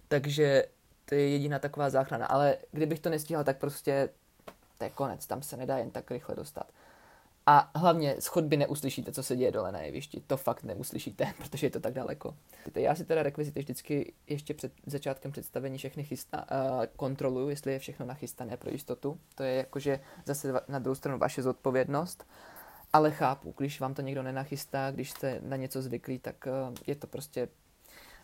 Takže 0.08 0.66
to 1.06 1.16
je 1.16 1.30
jediná 1.30 1.60
taková 1.60 1.90
záchrana. 1.90 2.26
Ale 2.26 2.58
kdybych 2.72 3.00
to 3.00 3.10
nestihl, 3.10 3.44
tak 3.44 3.58
prostě 3.58 4.10
to 4.78 4.84
je 4.84 4.90
konec, 4.90 5.28
tam 5.28 5.42
se 5.42 5.58
nedá 5.58 5.78
jen 5.78 5.92
tak 5.92 6.12
rychle 6.12 6.36
dostat. 6.36 6.68
A 7.50 7.72
hlavně 7.76 8.16
z 8.20 8.26
chodby 8.26 8.58
neuslyšíte, 8.58 9.12
co 9.12 9.24
se 9.24 9.36
děje 9.36 9.52
dole 9.52 9.72
na 9.72 9.82
jevišti. 9.82 10.22
To 10.28 10.38
fakt 10.38 10.64
neuslyšíte, 10.64 11.34
protože 11.38 11.68
je 11.68 11.72
to 11.72 11.80
tak 11.80 11.94
daleko. 11.94 12.36
Já 12.76 12.96
si 12.96 13.06
teda 13.06 13.24
rekvizity 13.24 13.60
vždycky 13.60 14.14
ještě 14.28 14.54
před 14.54 14.72
začátkem 14.86 15.32
představení 15.32 15.78
všechny 15.78 16.04
chysta, 16.04 16.46
uh, 16.52 16.86
kontroluju, 16.96 17.50
jestli 17.50 17.74
je 17.74 17.80
všechno 17.80 18.06
nachystané 18.06 18.58
pro 18.58 18.72
jistotu. 18.72 19.20
To 19.36 19.44
je 19.44 19.56
jakože 19.56 20.00
zase 20.26 20.54
na 20.68 20.80
druhou 20.80 20.96
stranu 20.96 21.18
vaše 21.18 21.44
zodpovědnost. 21.44 22.28
Ale 22.94 23.12
chápu, 23.12 23.54
když 23.58 23.80
vám 23.80 23.94
to 23.94 24.02
někdo 24.02 24.24
nenachystá, 24.24 24.92
když 24.92 25.12
jste 25.12 25.40
na 25.44 25.56
něco 25.56 25.82
zvyklí, 25.82 26.20
tak 26.20 26.48
uh, 26.48 26.76
je 26.88 26.96
to 26.96 27.08
prostě 27.08 27.48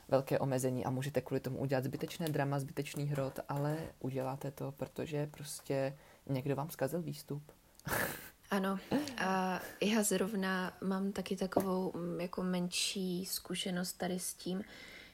velké 0.08 0.40
omezení 0.40 0.86
a 0.86 0.90
můžete 0.90 1.22
kvůli 1.22 1.40
tomu 1.40 1.58
udělat 1.58 1.84
zbytečné 1.84 2.30
drama, 2.30 2.60
zbytečný 2.60 3.06
hrot, 3.06 3.40
ale 3.50 3.78
uděláte 4.00 4.52
to, 4.52 4.72
protože 4.72 5.28
prostě 5.28 5.98
někdo 6.26 6.56
vám 6.56 6.70
zkazil 6.70 7.02
výstup. 7.02 7.52
Ano, 8.52 8.80
a 9.18 9.62
já 9.82 10.04
zrovna 10.04 10.78
mám 10.82 11.12
taky 11.12 11.36
takovou 11.36 11.92
mm, 11.96 12.22
jako 12.22 12.44
menší 12.44 13.26
zkušenost 13.26 13.94
tady 13.94 14.20
s 14.20 14.34
tím, 14.34 14.64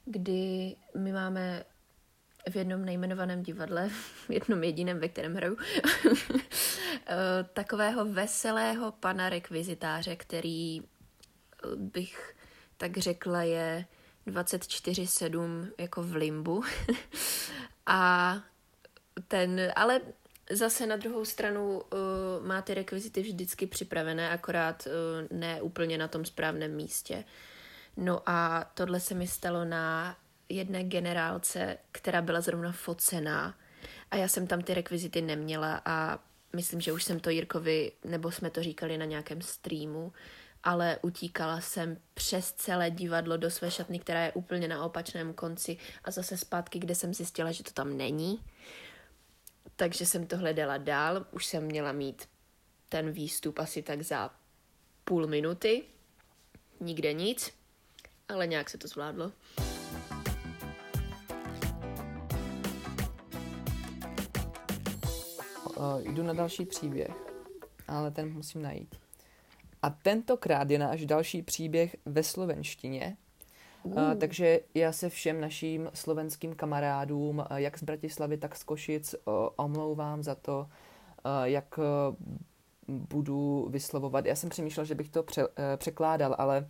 kdy 0.05 0.75
my 0.97 1.13
máme 1.13 1.63
v 2.49 2.55
jednom 2.55 2.85
nejmenovaném 2.85 3.43
divadle, 3.43 3.89
v 4.27 4.29
jednom 4.29 4.63
jediném, 4.63 4.99
ve 4.99 5.09
kterém 5.09 5.35
hraju, 5.35 5.57
eh, 7.07 7.15
takového 7.53 8.05
veselého 8.05 8.91
pana 8.91 9.29
rekvizitáře, 9.29 10.15
který 10.15 10.81
eh, 10.81 10.85
bych 11.75 12.35
tak 12.77 12.97
řekla 12.97 13.43
je 13.43 13.85
24-7 14.27 15.67
jako 15.77 16.03
v 16.03 16.15
limbu. 16.15 16.63
a 17.85 18.33
ten, 19.27 19.71
ale 19.75 20.01
zase 20.51 20.85
na 20.85 20.95
druhou 20.95 21.25
stranu 21.25 21.81
uh, 21.81 22.47
má 22.47 22.61
ty 22.61 22.73
rekvizity 22.73 23.21
vždycky 23.21 23.67
připravené, 23.67 24.29
akorát 24.29 24.87
uh, 24.87 25.37
ne 25.39 25.61
úplně 25.61 25.97
na 25.97 26.07
tom 26.07 26.25
správném 26.25 26.75
místě. 26.75 27.23
No 27.97 28.21
a 28.25 28.63
tohle 28.73 28.99
se 28.99 29.13
mi 29.13 29.27
stalo 29.27 29.65
na 29.65 30.17
jedné 30.49 30.83
generálce, 30.83 31.77
která 31.91 32.21
byla 32.21 32.41
zrovna 32.41 32.71
focená 32.71 33.55
a 34.11 34.15
já 34.15 34.27
jsem 34.27 34.47
tam 34.47 34.61
ty 34.61 34.73
rekvizity 34.73 35.21
neměla 35.21 35.81
a 35.85 36.19
myslím, 36.55 36.81
že 36.81 36.91
už 36.91 37.03
jsem 37.03 37.19
to 37.19 37.29
Jirkovi, 37.29 37.91
nebo 38.05 38.31
jsme 38.31 38.49
to 38.49 38.63
říkali 38.63 38.97
na 38.97 39.05
nějakém 39.05 39.41
streamu, 39.41 40.13
ale 40.63 40.97
utíkala 41.01 41.61
jsem 41.61 41.97
přes 42.13 42.51
celé 42.51 42.91
divadlo 42.91 43.37
do 43.37 43.51
své 43.51 43.71
šatny, 43.71 43.99
která 43.99 44.23
je 44.25 44.31
úplně 44.31 44.67
na 44.67 44.85
opačném 44.85 45.33
konci 45.33 45.77
a 46.03 46.11
zase 46.11 46.37
zpátky, 46.37 46.79
kde 46.79 46.95
jsem 46.95 47.13
zjistila, 47.13 47.51
že 47.51 47.63
to 47.63 47.71
tam 47.71 47.97
není. 47.97 48.45
Takže 49.75 50.05
jsem 50.05 50.27
to 50.27 50.37
hledala 50.37 50.77
dál, 50.77 51.25
už 51.31 51.45
jsem 51.45 51.63
měla 51.63 51.91
mít 51.91 52.29
ten 52.89 53.11
výstup 53.11 53.59
asi 53.59 53.81
tak 53.81 54.01
za 54.01 54.31
půl 55.03 55.27
minuty, 55.27 55.83
nikde 56.79 57.13
nic, 57.13 57.53
ale 58.29 58.47
nějak 58.47 58.69
se 58.69 58.77
to 58.77 58.87
zvládlo. 58.87 59.31
Uh, 65.75 66.01
jdu 66.01 66.23
na 66.23 66.33
další 66.33 66.65
příběh, 66.65 67.11
ale 67.87 68.11
ten 68.11 68.33
musím 68.33 68.61
najít. 68.61 69.08
A 69.81 69.89
tentokrát 69.89 70.69
je 70.69 70.79
náš 70.79 71.05
další 71.05 71.41
příběh 71.41 71.95
ve 72.05 72.23
slovenštině, 72.23 73.17
Uh. 73.83 74.13
takže 74.19 74.59
já 74.73 74.91
se 74.91 75.09
všem 75.09 75.41
našim 75.41 75.89
slovenským 75.93 76.55
kamarádům, 76.55 77.43
jak 77.55 77.77
z 77.79 77.83
Bratislavy, 77.83 78.37
tak 78.37 78.55
z 78.55 78.63
Košic, 78.63 79.15
omlouvám 79.55 80.23
za 80.23 80.35
to, 80.35 80.67
jak 81.43 81.79
budu 82.87 83.67
vyslovovat. 83.69 84.25
Já 84.25 84.35
jsem 84.35 84.49
přemýšlel, 84.49 84.85
že 84.85 84.95
bych 84.95 85.09
to 85.09 85.23
pře, 85.23 85.47
překládal, 85.77 86.35
ale 86.37 86.67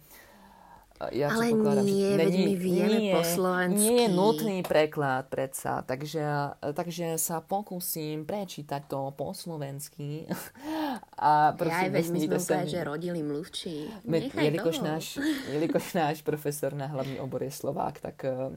ja 1.16 1.32
Ale 1.32 1.56
nie, 1.80 2.12
veď 2.20 2.34
my 2.36 2.54
vieme 2.60 3.00
nie, 3.00 3.16
po 3.16 3.24
slovensky. 3.24 3.80
Nie 3.80 3.96
je 4.04 4.08
nutný 4.12 4.58
preklad 4.68 5.32
predsa, 5.32 5.80
takže, 5.80 6.60
takže 6.76 7.16
sa 7.16 7.40
pokúsim 7.40 8.28
prečítať 8.28 8.84
to 8.84 9.16
po 9.16 9.32
slovensky. 9.32 10.28
A 11.20 11.52
prosím, 11.52 11.92
ja, 11.92 11.96
veď 12.00 12.06
my 12.10 12.20
sme 12.20 12.36
úplne, 12.40 12.66
že 12.72 12.80
rodili 12.80 13.20
mluvčí. 13.20 13.92
My, 14.08 14.32
jelikož, 14.32 14.80
náš, 14.80 15.20
jelikož 15.56 15.92
náš 15.94 16.24
profesor 16.24 16.72
na 16.72 16.88
hlavní 16.88 17.20
obor 17.20 17.44
je 17.44 17.52
Slovák, 17.52 18.00
tak 18.00 18.24
uh, 18.24 18.56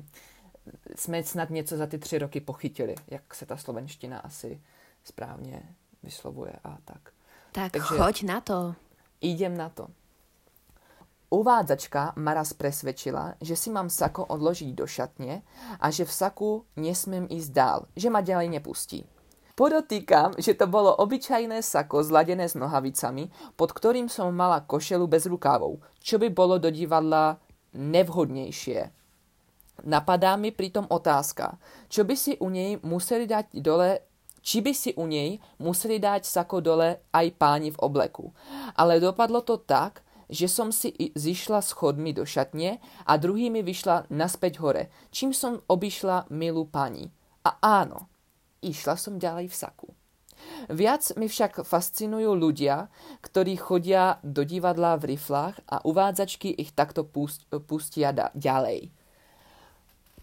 jsme 0.97 1.23
snad 1.23 1.51
něco 1.51 1.77
za 1.77 1.87
ty 1.87 1.99
tři 1.99 2.19
roky 2.19 2.41
pochytili, 2.41 2.95
jak 3.11 3.35
se 3.35 3.47
ta 3.47 3.57
slovenština 3.57 4.19
asi 4.19 4.63
správně 5.05 5.63
vyslovuje 6.03 6.53
a 6.65 6.79
tak. 6.85 7.11
Tak 7.53 7.73
Takže, 7.73 7.89
choď 7.89 8.23
na 8.23 8.41
to. 8.41 8.75
Idem 9.21 9.57
na 9.57 9.69
to. 9.69 9.89
Uvádzačka 11.33 12.13
Maras 12.17 12.53
presvedčila, 12.53 13.35
že 13.41 13.57
si 13.57 13.73
mám 13.73 13.89
sako 13.89 14.29
odložiť 14.29 14.77
do 14.77 14.85
šatne 14.85 15.41
a 15.81 15.87
že 15.89 16.05
v 16.05 16.13
saku 16.13 16.51
nesmiem 16.77 17.25
ísť 17.25 17.51
dál, 17.57 17.89
že 17.97 18.13
ma 18.13 18.21
ďalej 18.21 18.53
nepustí. 18.53 19.09
Podotýkam, 19.53 20.41
že 20.41 20.57
to 20.57 20.65
bolo 20.65 20.97
obyčajné 20.97 21.61
sako 21.61 22.01
zladené 22.01 22.49
s 22.49 22.57
nohavicami, 22.57 23.29
pod 23.53 23.77
ktorým 23.77 24.09
som 24.09 24.33
mala 24.33 24.65
košelu 24.65 25.05
bez 25.05 25.29
rukávov, 25.29 25.85
čo 26.01 26.17
by 26.17 26.33
bolo 26.33 26.57
do 26.57 26.73
divadla 26.73 27.37
nevhodnejšie. 27.77 28.89
Napadá 29.85 30.41
mi 30.41 30.57
pritom 30.57 30.89
otázka, 30.89 31.61
čo 31.93 32.05
by 32.09 32.15
si 32.17 32.33
u 32.41 32.49
nej 32.49 32.81
museli 32.81 33.29
dať 33.29 33.53
dole 33.61 34.13
či 34.43 34.59
by 34.59 34.75
si 34.75 34.91
u 34.99 35.07
nej 35.07 35.39
museli 35.63 36.03
dať 36.03 36.27
sako 36.27 36.59
dole 36.59 36.99
aj 37.15 37.27
páni 37.39 37.71
v 37.71 37.79
obleku. 37.79 38.35
Ale 38.75 38.99
dopadlo 38.99 39.41
to 39.47 39.63
tak, 39.63 40.03
že 40.27 40.51
som 40.51 40.75
si 40.75 40.91
zišla 41.15 41.63
schodmi 41.63 42.11
do 42.11 42.27
šatne 42.27 42.83
a 43.07 43.13
druhými 43.15 43.63
vyšla 43.63 44.11
naspäť 44.11 44.59
hore, 44.59 44.91
čím 45.15 45.31
som 45.31 45.63
obišla 45.71 46.27
milú 46.35 46.67
pani. 46.67 47.07
A 47.47 47.55
áno, 47.63 48.12
išla 48.63 48.97
som 48.97 49.19
ďalej 49.19 49.51
v 49.51 49.55
saku. 49.55 49.89
Viac 50.71 51.15
mi 51.19 51.27
však 51.31 51.63
fascinujú 51.63 52.35
ľudia, 52.35 52.91
ktorí 53.23 53.59
chodia 53.59 54.19
do 54.23 54.43
divadla 54.43 54.99
v 54.99 55.15
riflách 55.15 55.59
a 55.71 55.83
uvádzačky 55.87 56.55
ich 56.55 56.75
takto 56.75 57.07
pust, 57.07 57.47
pustia 57.67 58.11
da, 58.11 58.31
ďalej. 58.35 58.91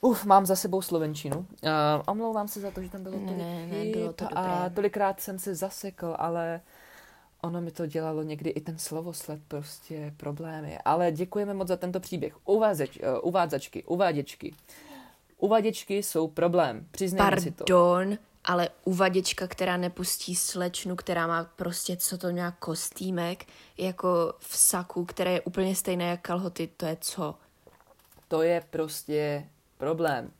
Uf, 0.01 0.25
mám 0.25 0.45
za 0.45 0.55
sebou 0.55 0.81
slovenčinu. 0.81 1.37
Uh, 1.37 1.67
omlouvám 2.07 2.47
se 2.47 2.59
za 2.59 2.71
to, 2.71 2.83
že 2.83 2.89
tam 2.89 3.03
bylo 3.03 3.15
tolik 3.15 3.37
ne, 3.37 3.67
ne, 3.67 3.85
bylo 3.91 4.13
to 4.13 4.25
dobré. 4.25 4.41
a 4.41 4.69
tolikrát 4.69 5.19
jsem 5.19 5.39
se 5.39 5.55
zasekl, 5.55 6.15
ale 6.19 6.61
ono 7.41 7.61
mi 7.61 7.71
to 7.71 7.85
dělalo 7.85 8.23
někdy 8.23 8.49
i 8.49 8.61
ten 8.61 8.77
slovosled 8.77 9.39
prostě 9.47 10.13
problémy. 10.17 10.77
Ale 10.85 11.11
děkujeme 11.11 11.53
moc 11.53 11.67
za 11.67 11.77
tento 11.77 11.99
příběh. 11.99 12.35
Uvázeč, 12.45 12.99
uh, 12.99 13.27
uvádzačky, 13.27 13.83
uváděčky. 13.83 14.53
Uvaděčky 15.37 16.03
jsou 16.03 16.27
problém, 16.27 16.87
přiznejme 16.91 17.41
si 17.41 17.51
to. 17.51 17.63
Pardon, 17.63 18.17
ale 18.45 18.69
uvaděčka, 18.85 19.47
která 19.47 19.77
nepustí 19.77 20.35
slečnu, 20.35 20.95
která 20.95 21.27
má 21.27 21.43
prostě, 21.43 21.97
co 21.97 22.17
to 22.17 22.29
nějak 22.29 22.59
kostýmek, 22.59 23.45
jako 23.77 24.33
v 24.39 24.57
saku, 24.57 25.05
které 25.05 25.31
je 25.31 25.41
úplně 25.41 25.75
stejné 25.75 26.05
jak 26.09 26.21
kalhoty, 26.21 26.69
to 26.77 26.85
je 26.85 26.97
co? 27.01 27.35
To 28.27 28.41
je 28.41 28.63
prostě 28.69 29.45
problém. 29.77 30.31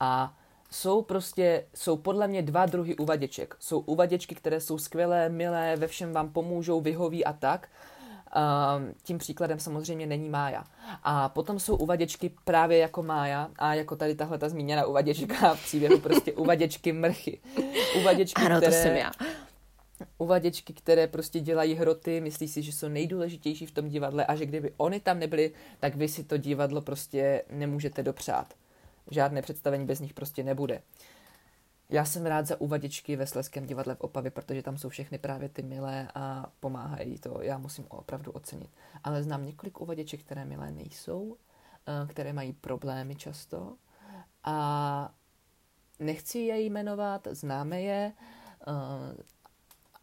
A 0.00 0.38
jsou 0.70 1.02
prostě, 1.02 1.66
jsou 1.74 1.96
podle 1.96 2.28
mě 2.28 2.42
dva 2.42 2.66
druhy 2.66 2.96
uvaděček. 2.96 3.56
Jsou 3.60 3.78
uvaděčky, 3.78 4.34
které 4.34 4.60
jsou 4.60 4.78
skvělé, 4.78 5.28
milé, 5.28 5.76
ve 5.76 5.86
všem 5.86 6.12
vám 6.12 6.28
pomůžou, 6.28 6.80
vyhoví 6.80 7.24
a 7.24 7.32
tak. 7.32 7.68
Um, 8.34 8.94
tím 9.02 9.18
příkladem 9.18 9.58
samozřejmě 9.58 10.06
není 10.06 10.28
Mája. 10.28 10.64
A 11.02 11.28
potom 11.28 11.60
jsou 11.60 11.76
uvaděčky 11.76 12.30
právě 12.44 12.78
jako 12.78 13.02
Mája 13.02 13.48
a 13.58 13.74
jako 13.74 13.96
tady 13.96 14.14
tahle 14.14 14.38
ta 14.38 14.48
zmíněná 14.48 14.86
uvaděčka 14.86 15.54
v 15.54 15.64
příběhu 15.64 15.98
prostě 15.98 16.32
uvaděčky 16.42 16.92
mrchy. 16.92 17.40
Uvaděčky, 17.96 18.42
ano, 18.42 18.56
které, 18.56 18.76
to 18.76 18.82
jsem 18.82 18.96
já. 18.96 19.10
Uvaděčky, 20.18 20.72
které 20.72 21.06
prostě 21.06 21.40
dělají 21.40 21.74
hroty, 21.74 22.20
myslí 22.20 22.48
si, 22.48 22.62
že 22.62 22.72
jsou 22.72 22.88
nejdůležitější 22.88 23.66
v 23.66 23.70
tom 23.70 23.88
divadle 23.88 24.26
a 24.26 24.36
že 24.36 24.46
kdyby 24.46 24.72
oni 24.76 25.00
tam 25.00 25.18
nebyli, 25.18 25.52
tak 25.80 25.94
vy 25.94 26.08
si 26.08 26.24
to 26.24 26.36
divadlo 26.36 26.80
prostě 26.80 27.42
nemůžete 27.50 28.02
dopřát 28.02 28.54
žádné 29.10 29.42
představení 29.42 29.86
bez 29.86 30.00
nich 30.00 30.14
prostě 30.14 30.42
nebude. 30.42 30.82
Já 31.88 32.04
jsem 32.04 32.26
rád 32.26 32.46
za 32.46 32.60
uvaděčky 32.60 33.16
ve 33.16 33.26
Sleském 33.26 33.66
divadle 33.66 33.94
v 33.94 34.00
Opavě, 34.00 34.30
protože 34.30 34.62
tam 34.62 34.78
jsou 34.78 34.88
všechny 34.88 35.18
právě 35.18 35.48
ty 35.48 35.62
milé 35.62 36.08
a 36.14 36.46
pomáhají 36.60 37.18
to. 37.18 37.42
Já 37.42 37.58
musím 37.58 37.84
opravdu 37.88 38.32
ocenit. 38.32 38.70
Ale 39.04 39.22
znám 39.22 39.46
několik 39.46 39.80
uvaděček, 39.80 40.20
které 40.20 40.44
milé 40.44 40.70
nejsou, 40.70 41.36
eh, 41.86 42.06
které 42.06 42.32
mají 42.32 42.52
problémy 42.52 43.16
často 43.16 43.76
a 44.44 45.14
nechci 45.98 46.38
je 46.38 46.60
jmenovat, 46.60 47.28
známe 47.30 47.80
je 47.80 48.12
eh, 48.66 49.22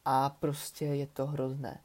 a 0.05 0.29
prostě 0.29 0.85
je 0.85 1.07
to 1.07 1.27
hrozné. 1.27 1.81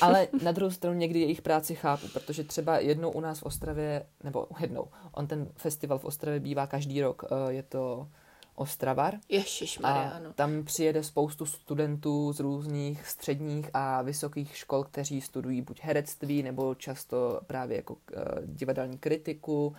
Ale 0.00 0.28
na 0.42 0.52
druhou 0.52 0.70
stranu 0.70 0.98
někdy 0.98 1.20
jejich 1.20 1.42
práci 1.42 1.74
chápu, 1.74 2.08
protože 2.08 2.44
třeba 2.44 2.78
jednou 2.78 3.10
u 3.10 3.20
nás 3.20 3.38
v 3.38 3.42
Ostravě, 3.42 4.06
nebo 4.24 4.46
jednou, 4.60 4.88
on 5.12 5.26
ten 5.26 5.48
festival 5.56 5.98
v 5.98 6.04
Ostravě 6.04 6.40
bývá 6.40 6.66
každý 6.66 7.02
rok, 7.02 7.24
eh, 7.24 7.52
je 7.52 7.62
to 7.62 8.08
Ostravar. 8.54 9.14
Ježišmarja, 9.28 10.10
ano. 10.10 10.32
tam 10.32 10.64
přijede 10.64 11.02
spoustu 11.02 11.46
studentů 11.46 12.32
z 12.32 12.40
různých 12.40 13.06
středních 13.06 13.70
a 13.74 14.02
vysokých 14.02 14.56
škol, 14.56 14.84
kteří 14.84 15.20
studují 15.20 15.62
buď 15.62 15.80
herectví, 15.82 16.42
nebo 16.42 16.74
často 16.74 17.40
právě 17.46 17.76
jako 17.76 17.96
eh, 18.12 18.24
divadelní 18.44 18.98
kritiku 18.98 19.76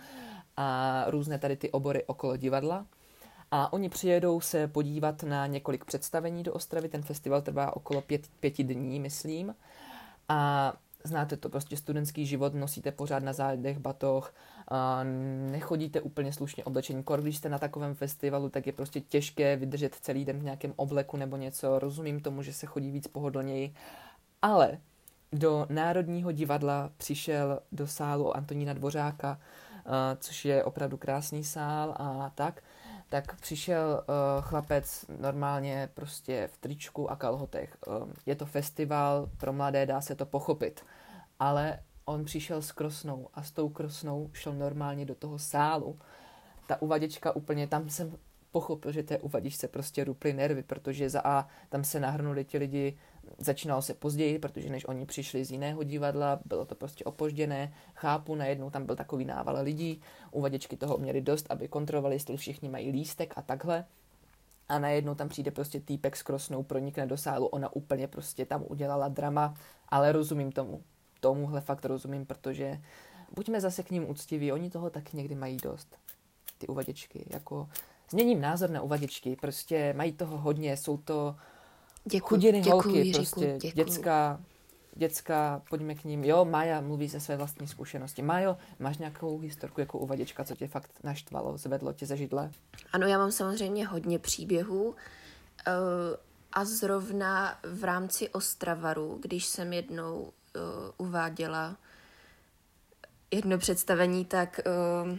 a 0.56 1.04
různé 1.08 1.38
tady 1.38 1.56
ty 1.56 1.70
obory 1.70 2.04
okolo 2.04 2.36
divadla. 2.36 2.86
A 3.50 3.72
oni 3.72 3.88
přijedou 3.88 4.40
se 4.40 4.68
podívat 4.68 5.22
na 5.22 5.46
několik 5.46 5.84
představení 5.84 6.42
do 6.42 6.52
Ostravy. 6.52 6.88
Ten 6.88 7.02
festival 7.02 7.42
trvá 7.42 7.76
okolo 7.76 8.00
pět, 8.00 8.28
pěti 8.40 8.64
dní, 8.64 9.00
myslím. 9.00 9.54
A 10.28 10.72
znáte 11.04 11.36
to, 11.36 11.48
prostě 11.48 11.76
studentský 11.76 12.26
život, 12.26 12.54
nosíte 12.54 12.92
pořád 12.92 13.22
na 13.22 13.32
zádech 13.32 13.78
batoh, 13.78 14.34
a 14.68 15.00
nechodíte 15.50 16.00
úplně 16.00 16.32
slušně 16.32 16.64
oblečení. 16.64 17.02
Kor, 17.02 17.22
když 17.22 17.36
jste 17.36 17.48
na 17.48 17.58
takovém 17.58 17.94
festivalu, 17.94 18.48
tak 18.48 18.66
je 18.66 18.72
prostě 18.72 19.00
těžké 19.00 19.56
vydržet 19.56 19.94
celý 19.94 20.24
den 20.24 20.38
v 20.38 20.44
nějakém 20.44 20.72
obleku 20.76 21.16
nebo 21.16 21.36
něco. 21.36 21.78
Rozumím 21.78 22.20
tomu, 22.20 22.42
že 22.42 22.52
se 22.52 22.66
chodí 22.66 22.90
víc 22.90 23.06
pohodlněji, 23.06 23.74
Ale 24.44 24.78
do 25.32 25.66
Národního 25.70 26.32
divadla 26.32 26.90
přišel 26.96 27.60
do 27.72 27.86
sálu 27.86 28.36
Antonína 28.36 28.72
Dvořáka, 28.72 29.40
což 30.18 30.44
je 30.44 30.64
opravdu 30.64 30.96
krásný 30.96 31.44
sál 31.44 31.94
a 31.96 32.30
tak, 32.34 32.62
tak 33.14 33.40
přišel 33.40 34.04
uh, 34.08 34.44
chlapec 34.44 35.04
normálně 35.20 35.88
prostě 35.94 36.48
v 36.52 36.58
tričku 36.58 37.10
a 37.10 37.16
kalhotech. 37.16 37.76
Um, 37.86 38.12
je 38.26 38.34
to 38.34 38.46
festival 38.46 39.30
pro 39.36 39.52
mladé, 39.52 39.86
dá 39.86 40.00
se 40.00 40.14
to 40.14 40.26
pochopit. 40.26 40.84
Ale 41.38 41.78
on 42.04 42.24
přišel 42.24 42.62
s 42.62 42.72
krosnou 42.72 43.28
a 43.34 43.42
s 43.42 43.50
tou 43.50 43.68
krosnou 43.68 44.30
šel 44.32 44.52
normálně 44.52 45.06
do 45.06 45.14
toho 45.14 45.38
sálu. 45.38 45.98
Ta 46.66 46.82
uvaděčka 46.82 47.36
úplně, 47.36 47.66
tam 47.66 47.88
jsem 47.88 48.16
pochopil, 48.50 48.92
že 48.92 49.02
té 49.02 49.18
uvadičce 49.18 49.68
prostě 49.68 50.04
ruply 50.04 50.32
nervy, 50.32 50.62
protože 50.62 51.10
za 51.10 51.20
A 51.24 51.48
tam 51.68 51.84
se 51.84 52.00
nahrnuli 52.00 52.44
ti 52.44 52.58
lidi, 52.58 52.98
začínalo 53.38 53.82
se 53.82 53.94
později, 53.94 54.38
protože 54.38 54.68
než 54.68 54.88
oni 54.88 55.06
přišli 55.06 55.44
z 55.44 55.50
jiného 55.50 55.82
divadla, 55.82 56.40
bylo 56.44 56.64
to 56.64 56.74
prostě 56.74 57.04
opožděné, 57.04 57.74
chápu, 57.94 58.34
najednou 58.34 58.70
tam 58.70 58.86
byl 58.86 58.96
takový 58.96 59.24
nával 59.24 59.58
lidí, 59.62 60.00
uvaděčky 60.30 60.76
toho 60.76 60.98
měli 60.98 61.20
dost, 61.20 61.46
aby 61.50 61.68
kontrolovali, 61.68 62.14
jestli 62.14 62.36
všichni 62.36 62.68
mají 62.68 62.90
lístek 62.90 63.32
a 63.36 63.42
takhle. 63.42 63.84
A 64.68 64.78
najednou 64.78 65.14
tam 65.14 65.28
přijde 65.28 65.50
prostě 65.50 65.80
týpek 65.80 66.16
s 66.16 66.22
krosnou, 66.22 66.62
pronikne 66.62 67.06
do 67.06 67.16
sálu, 67.16 67.46
ona 67.46 67.76
úplně 67.76 68.08
prostě 68.08 68.46
tam 68.46 68.64
udělala 68.68 69.08
drama, 69.08 69.54
ale 69.88 70.12
rozumím 70.12 70.52
tomu. 70.52 70.82
Tomuhle 71.20 71.60
fakt 71.60 71.84
rozumím, 71.84 72.26
protože 72.26 72.80
buďme 73.34 73.60
zase 73.60 73.82
k 73.82 73.90
ním 73.90 74.10
úctiví, 74.10 74.52
oni 74.52 74.70
toho 74.70 74.90
tak 74.90 75.12
někdy 75.12 75.34
mají 75.34 75.56
dost. 75.56 75.96
Ty 76.58 76.66
uvaděčky, 76.66 77.26
jako 77.30 77.68
změním 78.10 78.40
názor 78.40 78.70
na 78.70 78.82
uvaděčky, 78.82 79.36
prostě 79.36 79.94
mají 79.96 80.12
toho 80.12 80.38
hodně, 80.38 80.76
jsou 80.76 80.96
to 80.96 81.36
Děkuji, 82.04 82.28
chudiny 82.28 82.60
děkuji, 82.60 82.70
holky, 82.70 82.98
Jiříku, 82.98 83.40
prostě 83.40 83.58
děkuji. 83.60 83.72
dětská, 83.72 84.40
dětská, 84.94 85.62
pojďme 85.70 85.94
k 85.94 86.04
ním. 86.04 86.24
Jo, 86.24 86.44
Maja 86.44 86.80
mluví 86.80 87.08
ze 87.08 87.20
své 87.20 87.36
vlastní 87.36 87.68
zkušenosti. 87.68 88.22
Majo, 88.22 88.56
máš 88.78 88.98
nějakou 88.98 89.38
historku 89.38 89.80
jako 89.80 89.98
uvaděčka, 89.98 90.44
co 90.44 90.54
tě 90.54 90.68
fakt 90.68 90.90
naštvalo, 91.04 91.58
zvedlo 91.58 91.92
tě 91.92 92.06
ze 92.06 92.16
židle? 92.16 92.50
Ano, 92.92 93.06
já 93.06 93.18
mám 93.18 93.32
samozřejmě 93.32 93.86
hodně 93.86 94.18
příběhů 94.18 94.94
eh, 95.66 95.72
a 96.52 96.64
zrovna 96.64 97.58
v 97.62 97.84
rámci 97.84 98.28
Ostravaru, 98.28 99.18
když 99.22 99.46
jsem 99.46 99.72
jednou 99.72 100.32
eh, 100.56 100.60
uváděla 100.96 101.76
jedno 103.30 103.58
představení, 103.58 104.24
tak 104.24 104.60
eh, 104.60 105.18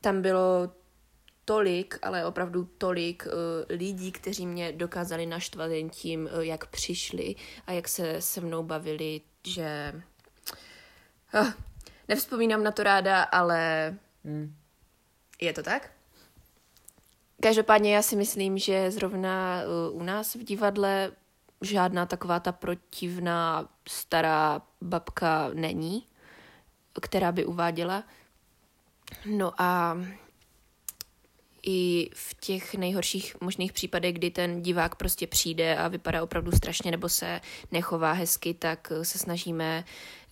tam 0.00 0.22
bylo 0.22 0.70
tolik, 1.44 1.98
ale 2.02 2.26
opravdu 2.26 2.68
tolik 2.78 3.26
uh, 3.26 3.32
lidí, 3.68 4.12
kteří 4.12 4.46
mě 4.46 4.72
dokázali 4.72 5.26
naštvat 5.26 5.70
jen 5.70 5.90
tím, 5.90 6.28
uh, 6.34 6.40
jak 6.40 6.66
přišli 6.66 7.34
a 7.66 7.72
jak 7.72 7.88
se 7.88 8.20
se 8.20 8.40
mnou 8.40 8.62
bavili, 8.62 9.20
že 9.46 9.92
uh, 11.34 11.50
nevzpomínám 12.08 12.64
na 12.64 12.72
to 12.72 12.82
ráda, 12.82 13.22
ale 13.22 13.94
Hmm. 14.24 14.54
je 15.40 15.52
to 15.52 15.62
tak? 15.62 15.90
Každopádně 17.42 17.94
já 17.94 18.02
si 18.02 18.16
myslím, 18.16 18.58
že 18.58 18.90
zrovna 18.90 19.62
uh, 19.90 20.00
u 20.00 20.02
nás 20.02 20.34
v 20.34 20.44
divadle 20.44 21.12
žádná 21.60 22.06
taková 22.06 22.40
ta 22.40 22.52
protivná 22.52 23.68
stará 23.88 24.62
babka 24.80 25.50
není, 25.54 26.06
která 27.00 27.32
by 27.32 27.44
uváděla. 27.44 28.04
No 29.26 29.52
a 29.58 29.98
i 31.62 32.10
v 32.14 32.34
těch 32.40 32.74
nejhorších 32.74 33.40
možných 33.40 33.72
případech, 33.72 34.14
kdy 34.14 34.30
ten 34.30 34.62
divák 34.62 34.94
prostě 34.94 35.26
přijde 35.26 35.76
a 35.76 35.88
vypadá 35.88 36.22
opravdu 36.22 36.52
strašně 36.52 36.90
nebo 36.90 37.08
se 37.08 37.40
nechová 37.72 38.12
hezky, 38.12 38.54
tak 38.54 38.92
eh, 38.96 39.04
se 39.04 39.18
snažíme 39.18 39.84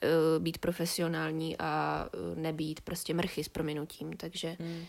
uh, 0.03 0.43
být 0.43 0.59
profesionální 0.59 1.57
a 1.59 2.07
uh, 2.15 2.39
nebýt 2.39 2.81
prostě 2.81 3.15
mrchy 3.15 3.45
s 3.45 3.49
prominutím. 3.49 4.13
Takže 4.17 4.57
Hmm. 4.61 4.87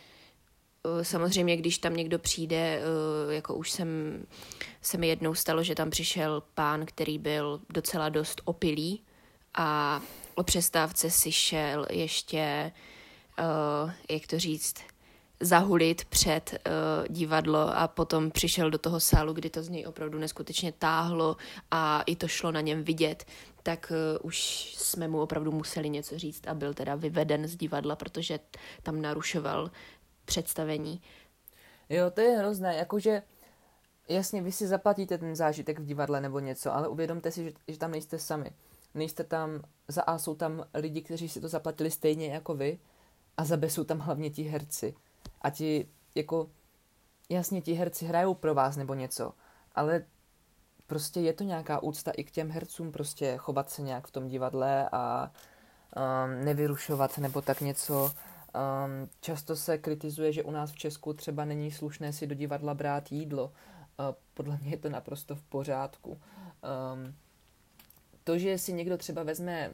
uh, 0.85 1.01
samozřejmě, 1.01 1.57
když 1.57 1.77
tam 1.77 1.95
někdo 1.95 2.19
přijde, 2.19 2.81
uh, 3.25 3.33
jako 3.33 3.55
už 3.55 3.71
jsem, 3.71 3.87
se 4.81 4.97
mi 4.97 5.07
jednou 5.07 5.35
stalo, 5.35 5.63
že 5.63 5.75
tam 5.75 5.89
přišel 5.89 6.43
pán, 6.53 6.85
který 6.85 7.17
byl 7.17 7.61
docela 7.69 8.09
dost 8.09 8.41
opilý 8.45 9.01
a 9.53 10.01
o 10.35 10.43
přestávce 10.43 11.09
si 11.09 11.31
šel 11.31 11.85
ještě, 11.89 12.71
uh, 13.39 13.91
jak 14.09 14.27
to 14.27 14.39
říct, 14.39 14.75
zahulit 15.41 16.05
před 16.05 16.53
uh, 16.53 17.07
divadlo 17.15 17.77
a 17.77 17.87
potom 17.87 18.31
přišel 18.31 18.71
do 18.71 18.77
toho 18.77 18.99
sálu, 18.99 19.33
kdy 19.33 19.49
to 19.49 19.63
z 19.63 19.69
něj 19.69 19.87
opravdu 19.87 20.19
neskutečně 20.19 20.71
táhlo 20.71 21.37
a 21.71 22.01
i 22.05 22.15
to 22.15 22.27
šlo 22.27 22.51
na 22.51 22.61
něm 22.61 22.83
vidět, 22.83 23.25
tak 23.63 23.91
uh, 23.91 24.25
už 24.25 24.37
jsme 24.77 25.07
mu 25.07 25.21
opravdu 25.21 25.51
museli 25.51 25.89
něco 25.89 26.19
říct 26.19 26.47
a 26.47 26.53
byl 26.53 26.73
teda 26.73 26.95
vyveden 26.95 27.47
z 27.47 27.55
divadla, 27.55 27.95
protože 27.95 28.39
tam 28.83 29.01
narušoval 29.01 29.71
představení. 30.25 31.01
Jo, 31.89 32.11
to 32.11 32.21
je 32.21 32.37
hrozné, 32.37 32.75
jakože 32.75 33.21
jasně, 34.09 34.41
vy 34.41 34.51
si 34.51 34.67
zaplatíte 34.67 35.17
ten 35.17 35.35
zážitek 35.35 35.79
v 35.79 35.85
divadle 35.85 36.21
nebo 36.21 36.39
něco, 36.39 36.73
ale 36.73 36.87
uvědomte 36.87 37.31
si, 37.31 37.43
že, 37.43 37.51
že 37.67 37.77
tam 37.77 37.91
nejste 37.91 38.19
sami. 38.19 38.51
Nejste 38.93 39.23
tam, 39.23 39.61
za 39.87 40.01
A 40.01 40.17
jsou 40.17 40.35
tam 40.35 40.65
lidi, 40.73 41.01
kteří 41.01 41.29
si 41.29 41.41
to 41.41 41.47
zaplatili 41.47 41.91
stejně 41.91 42.27
jako 42.27 42.53
vy 42.55 42.79
a 43.37 43.45
za 43.45 43.57
B 43.57 43.69
jsou 43.69 43.83
tam 43.83 43.99
hlavně 43.99 44.29
ti 44.29 44.43
herci. 44.43 44.95
A 45.41 45.49
ti, 45.49 45.87
jako, 46.15 46.49
jasně, 47.29 47.61
ti 47.61 47.73
herci 47.73 48.05
hrajou 48.05 48.33
pro 48.33 48.53
vás 48.53 48.75
nebo 48.75 48.93
něco, 48.93 49.33
ale 49.75 50.05
prostě 50.87 51.19
je 51.19 51.33
to 51.33 51.43
nějaká 51.43 51.83
úcta 51.83 52.11
i 52.11 52.23
k 52.23 52.31
těm 52.31 52.51
hercům, 52.51 52.91
prostě 52.91 53.37
chovat 53.37 53.69
se 53.69 53.81
nějak 53.81 54.07
v 54.07 54.11
tom 54.11 54.27
divadle 54.27 54.89
a 54.91 55.31
um, 55.95 56.45
nevyrušovat 56.45 57.17
nebo 57.17 57.41
tak 57.41 57.61
něco. 57.61 58.03
Um, 58.03 59.09
často 59.21 59.55
se 59.55 59.77
kritizuje, 59.77 60.33
že 60.33 60.43
u 60.43 60.51
nás 60.51 60.71
v 60.71 60.75
Česku 60.75 61.13
třeba 61.13 61.45
není 61.45 61.71
slušné 61.71 62.13
si 62.13 62.27
do 62.27 62.35
divadla 62.35 62.73
brát 62.73 63.11
jídlo. 63.11 63.45
Uh, 63.45 64.15
podle 64.33 64.57
mě 64.61 64.71
je 64.71 64.77
to 64.77 64.89
naprosto 64.89 65.35
v 65.35 65.43
pořádku. 65.43 66.09
Um, 66.11 67.15
to, 68.23 68.37
že 68.37 68.57
si 68.57 68.73
někdo 68.73 68.97
třeba 68.97 69.23
vezme 69.23 69.73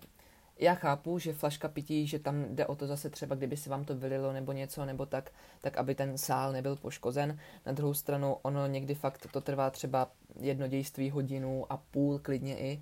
já 0.60 0.76
chápu, 0.76 1.20
že 1.20 1.34
flaška 1.34 1.68
pití, 1.68 2.08
že 2.08 2.20
tam 2.20 2.56
jde 2.56 2.66
o 2.66 2.76
to 2.76 2.88
zase 2.88 3.10
třeba, 3.10 3.36
kdyby 3.36 3.58
se 3.58 3.70
vám 3.70 3.86
to 3.86 3.96
vylilo 3.96 4.34
nebo 4.34 4.52
něco, 4.52 4.86
nebo 4.86 5.06
tak, 5.06 5.32
tak 5.62 5.78
aby 5.78 5.96
ten 5.96 6.18
sál 6.18 6.52
nebyl 6.52 6.76
poškozen. 6.76 7.40
Na 7.66 7.72
druhou 7.72 7.94
stranu 7.94 8.34
ono 8.42 8.68
někdy 8.68 8.96
fakt 8.96 9.28
to 9.32 9.42
trvá 9.42 9.70
třeba 9.70 10.12
jedno 10.40 10.68
dějství 10.68 11.10
hodinu 11.10 11.66
a 11.70 11.78
půl 11.78 12.20
klidně 12.20 12.58
i. 12.60 12.82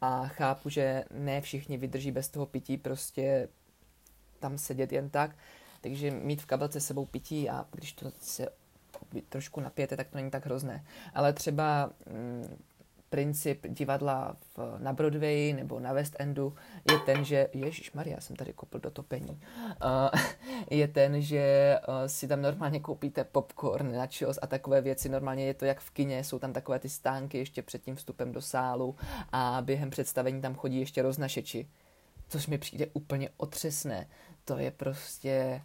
A 0.00 0.26
chápu, 0.26 0.68
že 0.68 1.04
ne 1.10 1.40
všichni 1.40 1.76
vydrží 1.76 2.10
bez 2.10 2.28
toho 2.28 2.46
pití 2.46 2.76
prostě 2.76 3.48
tam 4.38 4.58
sedět 4.58 4.92
jen 4.92 5.10
tak. 5.10 5.36
Takže 5.80 6.10
mít 6.10 6.42
v 6.42 6.46
kabelce 6.46 6.80
sebou 6.80 7.04
pití 7.04 7.50
a 7.50 7.66
když 7.72 7.92
to 7.92 8.12
se 8.20 8.48
trošku 9.28 9.60
napijete, 9.60 9.96
tak 9.96 10.08
to 10.08 10.16
není 10.16 10.30
tak 10.30 10.46
hrozné. 10.46 10.84
Ale 11.14 11.32
třeba 11.32 11.90
mm, 12.10 12.58
princip 13.16 13.66
divadla 13.66 14.36
v, 14.56 14.76
na 14.78 14.92
Broadway 14.92 15.52
nebo 15.52 15.80
na 15.80 15.92
West 15.92 16.16
Endu 16.18 16.54
je 16.90 16.98
ten, 16.98 17.24
že 17.24 17.48
Ježíš 17.52 17.92
Maria, 17.92 18.20
jsem 18.20 18.36
tady 18.36 18.52
kopl 18.52 18.78
do 18.78 18.90
topení. 18.90 19.40
Uh, 19.84 20.20
je 20.70 20.88
ten, 20.88 21.22
že 21.22 21.76
uh, 21.88 21.94
si 22.06 22.28
tam 22.28 22.42
normálně 22.42 22.80
koupíte 22.80 23.24
popcorn, 23.24 23.96
nachos 23.96 24.38
a 24.42 24.46
takové 24.46 24.80
věci. 24.80 25.08
Normálně 25.08 25.46
je 25.46 25.54
to 25.54 25.64
jak 25.64 25.80
v 25.80 25.90
kině, 25.90 26.24
jsou 26.24 26.38
tam 26.38 26.52
takové 26.52 26.78
ty 26.78 26.88
stánky 26.88 27.38
ještě 27.38 27.62
před 27.62 27.82
tím 27.82 27.96
vstupem 27.96 28.32
do 28.32 28.42
sálu 28.42 28.96
a 29.32 29.62
během 29.64 29.90
představení 29.90 30.40
tam 30.40 30.54
chodí 30.54 30.80
ještě 30.80 31.02
roznašeči. 31.02 31.68
Což 32.28 32.46
mi 32.46 32.58
přijde 32.58 32.86
úplně 32.92 33.28
otřesné. 33.36 34.06
To 34.44 34.58
je 34.58 34.70
prostě 34.70 35.62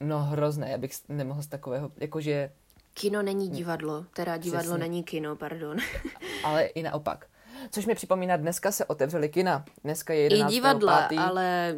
no 0.00 0.18
hrozné, 0.18 0.70
já 0.70 0.78
bych 0.78 0.92
nemohl 1.08 1.42
z 1.42 1.46
takového, 1.46 1.90
jakože 1.96 2.52
Kino 3.00 3.22
není 3.22 3.48
divadlo, 3.48 4.04
teda 4.14 4.36
divadlo 4.36 4.72
Přesně. 4.72 4.78
není 4.78 5.04
kino, 5.04 5.36
pardon. 5.36 5.76
ale 6.44 6.64
i 6.64 6.82
naopak. 6.82 7.26
Což 7.70 7.86
mi 7.86 7.94
připomíná, 7.94 8.36
dneska 8.36 8.72
se 8.72 8.84
otevřely 8.84 9.28
kina. 9.28 9.64
Dneska 9.84 10.12
je 10.12 10.20
I 10.20 10.32
11. 10.32 10.52
divadla, 10.52 11.02
5. 11.08 11.18
ale 11.18 11.76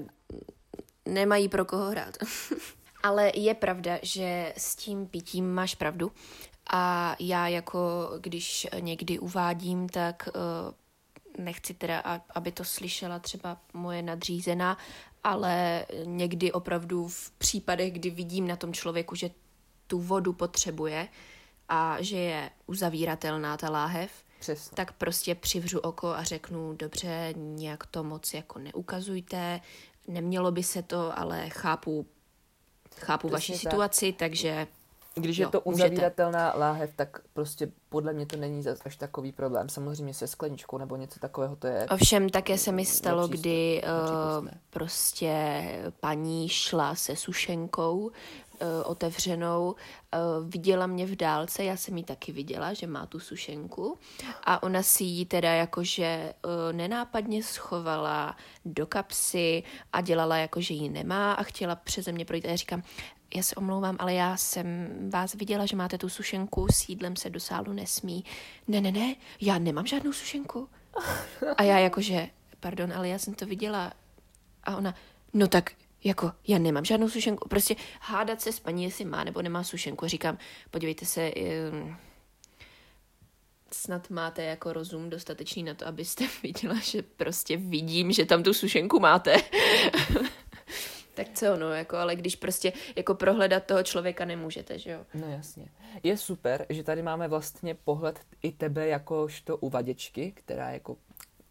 nemají 1.09 1.49
pro 1.49 1.65
koho 1.65 1.91
hrát. 1.91 2.17
ale 3.03 3.33
je 3.35 3.55
pravda, 3.55 3.99
že 4.03 4.53
s 4.57 4.77
tím 4.77 5.07
pitím 5.07 5.55
máš 5.55 5.75
pravdu. 5.75 6.13
A 6.73 7.17
já 7.21 7.49
jako, 7.49 8.11
když 8.21 8.67
někdy 8.81 9.19
uvádím, 9.19 9.89
tak 9.89 10.29
uh, 10.35 11.45
nechci 11.45 11.75
teda, 11.75 12.01
aby 12.35 12.53
to 12.53 12.65
slyšela 12.65 13.19
třeba 13.19 13.57
moje 13.73 14.03
nadřízená, 14.03 14.79
ale 15.25 15.87
někdy 16.05 16.53
opravdu 16.53 17.09
v 17.09 17.31
případech, 17.31 17.93
kdy 17.93 18.11
vidím 18.11 18.49
na 18.49 18.57
tom 18.57 18.73
člověku, 18.73 19.15
že 19.15 19.31
tu 19.93 19.99
vodu 20.01 20.33
potřebuje 20.33 21.09
a 21.69 21.97
že 22.01 22.17
je 22.19 22.51
uzavíratelná 22.67 23.57
ta 23.57 23.71
láhev, 23.71 24.11
Přesně. 24.41 24.75
tak 24.75 24.93
prostě 24.93 25.35
přivřu 25.35 25.79
oko 25.79 26.09
a 26.09 26.23
řeknu, 26.23 26.73
dobře, 26.73 27.35
nějak 27.37 27.87
to 27.87 28.05
moc 28.05 28.35
jako 28.35 28.59
neukazujte, 28.59 29.61
nemělo 30.09 30.51
by 30.53 30.63
se 30.63 30.83
to, 30.83 31.19
ale 31.19 31.49
chápu, 31.49 32.07
chápu 33.01 33.29
Přesně 33.29 33.33
vaši 33.35 33.53
tak. 33.53 33.61
situaci, 33.61 34.13
takže 34.13 34.67
Když 35.15 35.39
jo, 35.39 35.47
je 35.49 35.51
to 35.51 35.63
můžete. 35.65 35.85
uzavíratelná 35.89 36.53
láhev, 36.57 36.91
tak 36.97 37.21
prostě 37.33 37.69
podle 37.89 38.13
mě 38.13 38.27
to 38.27 38.37
není 38.37 38.63
zas 38.63 38.79
až 38.85 38.97
takový 38.97 39.33
problém. 39.33 39.69
Samozřejmě 39.69 40.15
se 40.15 40.27
skleničkou 40.27 40.79
nebo 40.79 40.97
něco 40.97 41.21
takového 41.21 41.57
to 41.57 41.67
je. 41.67 41.87
Ovšem 41.91 42.29
také 42.31 42.59
se 42.59 42.73
mi 42.73 42.85
stalo, 42.87 43.23
nepřístupné, 43.23 43.41
kdy 43.41 43.83
uh, 43.83 43.89
nepřípustné. 44.01 44.61
prostě 44.71 45.63
paní 46.01 46.49
šla 46.49 46.95
se 46.95 47.17
sušenkou 47.17 48.11
uh, 48.63 48.91
otevřenou, 48.91 49.65
uh, 49.71 50.49
viděla 50.49 50.87
mě 50.87 51.07
v 51.07 51.17
dálce, 51.17 51.65
já 51.65 51.77
jsem 51.77 51.97
ji 51.97 52.05
taky 52.05 52.33
viděla, 52.33 52.73
že 52.73 52.87
má 52.87 53.07
tu 53.07 53.21
sušenku 53.21 53.99
a 54.45 54.63
ona 54.63 54.83
si 54.83 55.05
ji 55.05 55.27
teda 55.27 55.53
jakože 55.53 56.33
uh, 56.45 56.77
nenápadně 56.77 57.43
schovala 57.43 58.37
do 58.65 58.87
kapsy 58.87 59.63
a 59.93 60.01
dělala 60.01 60.37
jako, 60.37 60.61
že 60.61 60.75
ji 60.75 60.89
nemá 60.89 61.33
a 61.33 61.43
chtěla 61.43 61.75
přeze 61.77 62.13
mě 62.13 62.25
projít 62.25 62.45
a 62.45 62.49
já 62.49 62.57
říkám, 62.57 62.83
já 63.35 63.43
se 63.43 63.55
omlouvám, 63.55 63.97
ale 63.99 64.15
já 64.15 64.37
jsem 64.37 64.89
vás 65.11 65.35
viděla, 65.35 65.67
že 65.67 65.77
máte 65.77 65.99
tu 65.99 66.09
sušenku, 66.09 66.67
s 66.73 66.89
jídlem 66.89 67.17
se 67.17 67.31
do 67.31 67.41
sálu 67.41 67.73
nesmí. 67.73 68.25
Ne, 68.69 68.81
ne, 68.81 68.93
ne, 68.93 69.15
já 69.41 69.59
nemám 69.59 69.87
žádnou 69.87 70.13
sušenku. 70.13 70.69
A 71.57 71.63
já 71.63 71.79
jakože, 71.79 72.29
pardon, 72.61 72.93
ale 72.93 73.09
já 73.09 73.19
jsem 73.19 73.35
to 73.35 73.47
viděla. 73.47 73.93
A 74.65 74.77
ona, 74.77 74.95
no 75.35 75.49
tak, 75.49 75.73
jako, 76.05 76.33
já 76.49 76.59
nemám 76.59 76.85
žádnou 76.85 77.09
sušenku. 77.09 77.49
Prostě 77.49 77.77
hádat 78.01 78.41
se 78.41 78.53
s 78.53 78.61
paní, 78.61 78.85
jestli 78.85 79.05
má 79.05 79.25
nebo 79.25 79.43
nemá 79.43 79.65
sušenku. 79.65 80.07
Říkám, 80.07 80.39
podívejte 80.71 81.07
se, 81.07 81.33
um, 81.73 81.97
snad 83.75 84.11
máte 84.11 84.45
jako 84.45 84.73
rozum 84.73 85.11
dostatečný 85.11 85.63
na 85.63 85.75
to, 85.75 85.87
abyste 85.87 86.25
viděla, 86.43 86.75
že 86.83 87.03
prostě 87.03 87.57
vidím, 87.57 88.13
že 88.13 88.25
tam 88.25 88.43
tu 88.43 88.55
sušenku 88.55 89.01
máte. 89.01 89.37
tak 91.15 91.27
co, 91.35 91.57
no, 91.57 91.71
jako, 91.71 91.97
ale 91.97 92.17
když 92.17 92.37
prostě 92.37 92.73
jako 92.97 93.15
prohledat 93.15 93.65
toho 93.65 93.83
člověka 93.83 94.25
nemůžete, 94.25 94.79
že 94.79 94.91
jo? 94.91 95.07
No 95.15 95.31
jasně. 95.31 95.69
Je 96.03 96.17
super, 96.17 96.67
že 96.69 96.83
tady 96.83 97.03
máme 97.03 97.29
vlastně 97.29 97.75
pohled 97.75 98.21
i 98.43 98.53
tebe 98.53 98.87
jakožto 98.87 99.57
uvaděčky, 99.57 100.33
která 100.37 100.71
jako 100.71 100.97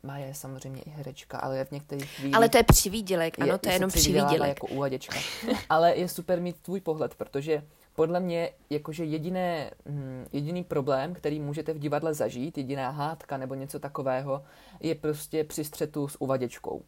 má 0.03 0.17
je 0.17 0.33
samozřejmě 0.33 0.81
i 0.81 0.89
herečka, 0.89 1.37
ale 1.37 1.57
je 1.57 1.65
v 1.65 1.71
některých 1.71 2.09
chvílích... 2.09 2.35
Ale 2.35 2.49
to 2.49 2.57
je 2.57 2.63
přivídělek, 2.63 3.41
ano, 3.41 3.57
to 3.57 3.69
je 3.69 3.75
jenom 3.75 3.89
přivídělek. 3.89 4.49
jako 4.49 4.67
uvaděčka. 4.67 5.19
Ale 5.69 5.95
je 5.95 6.07
super 6.07 6.41
mít 6.41 6.61
tvůj 6.61 6.81
pohled, 6.81 7.15
protože 7.15 7.63
podle 7.95 8.19
mě 8.19 8.49
jakože 8.69 9.05
jediné, 9.05 9.71
hm, 9.89 10.25
jediný 10.31 10.63
problém, 10.63 11.13
který 11.13 11.39
můžete 11.39 11.73
v 11.73 11.79
divadle 11.79 12.13
zažít, 12.13 12.57
jediná 12.57 12.89
hádka 12.89 13.37
nebo 13.37 13.55
něco 13.55 13.79
takového, 13.79 14.43
je 14.79 14.95
prostě 14.95 15.43
při 15.43 15.63
střetu 15.63 16.07
s 16.07 16.21
uvaděčkou. 16.21 16.83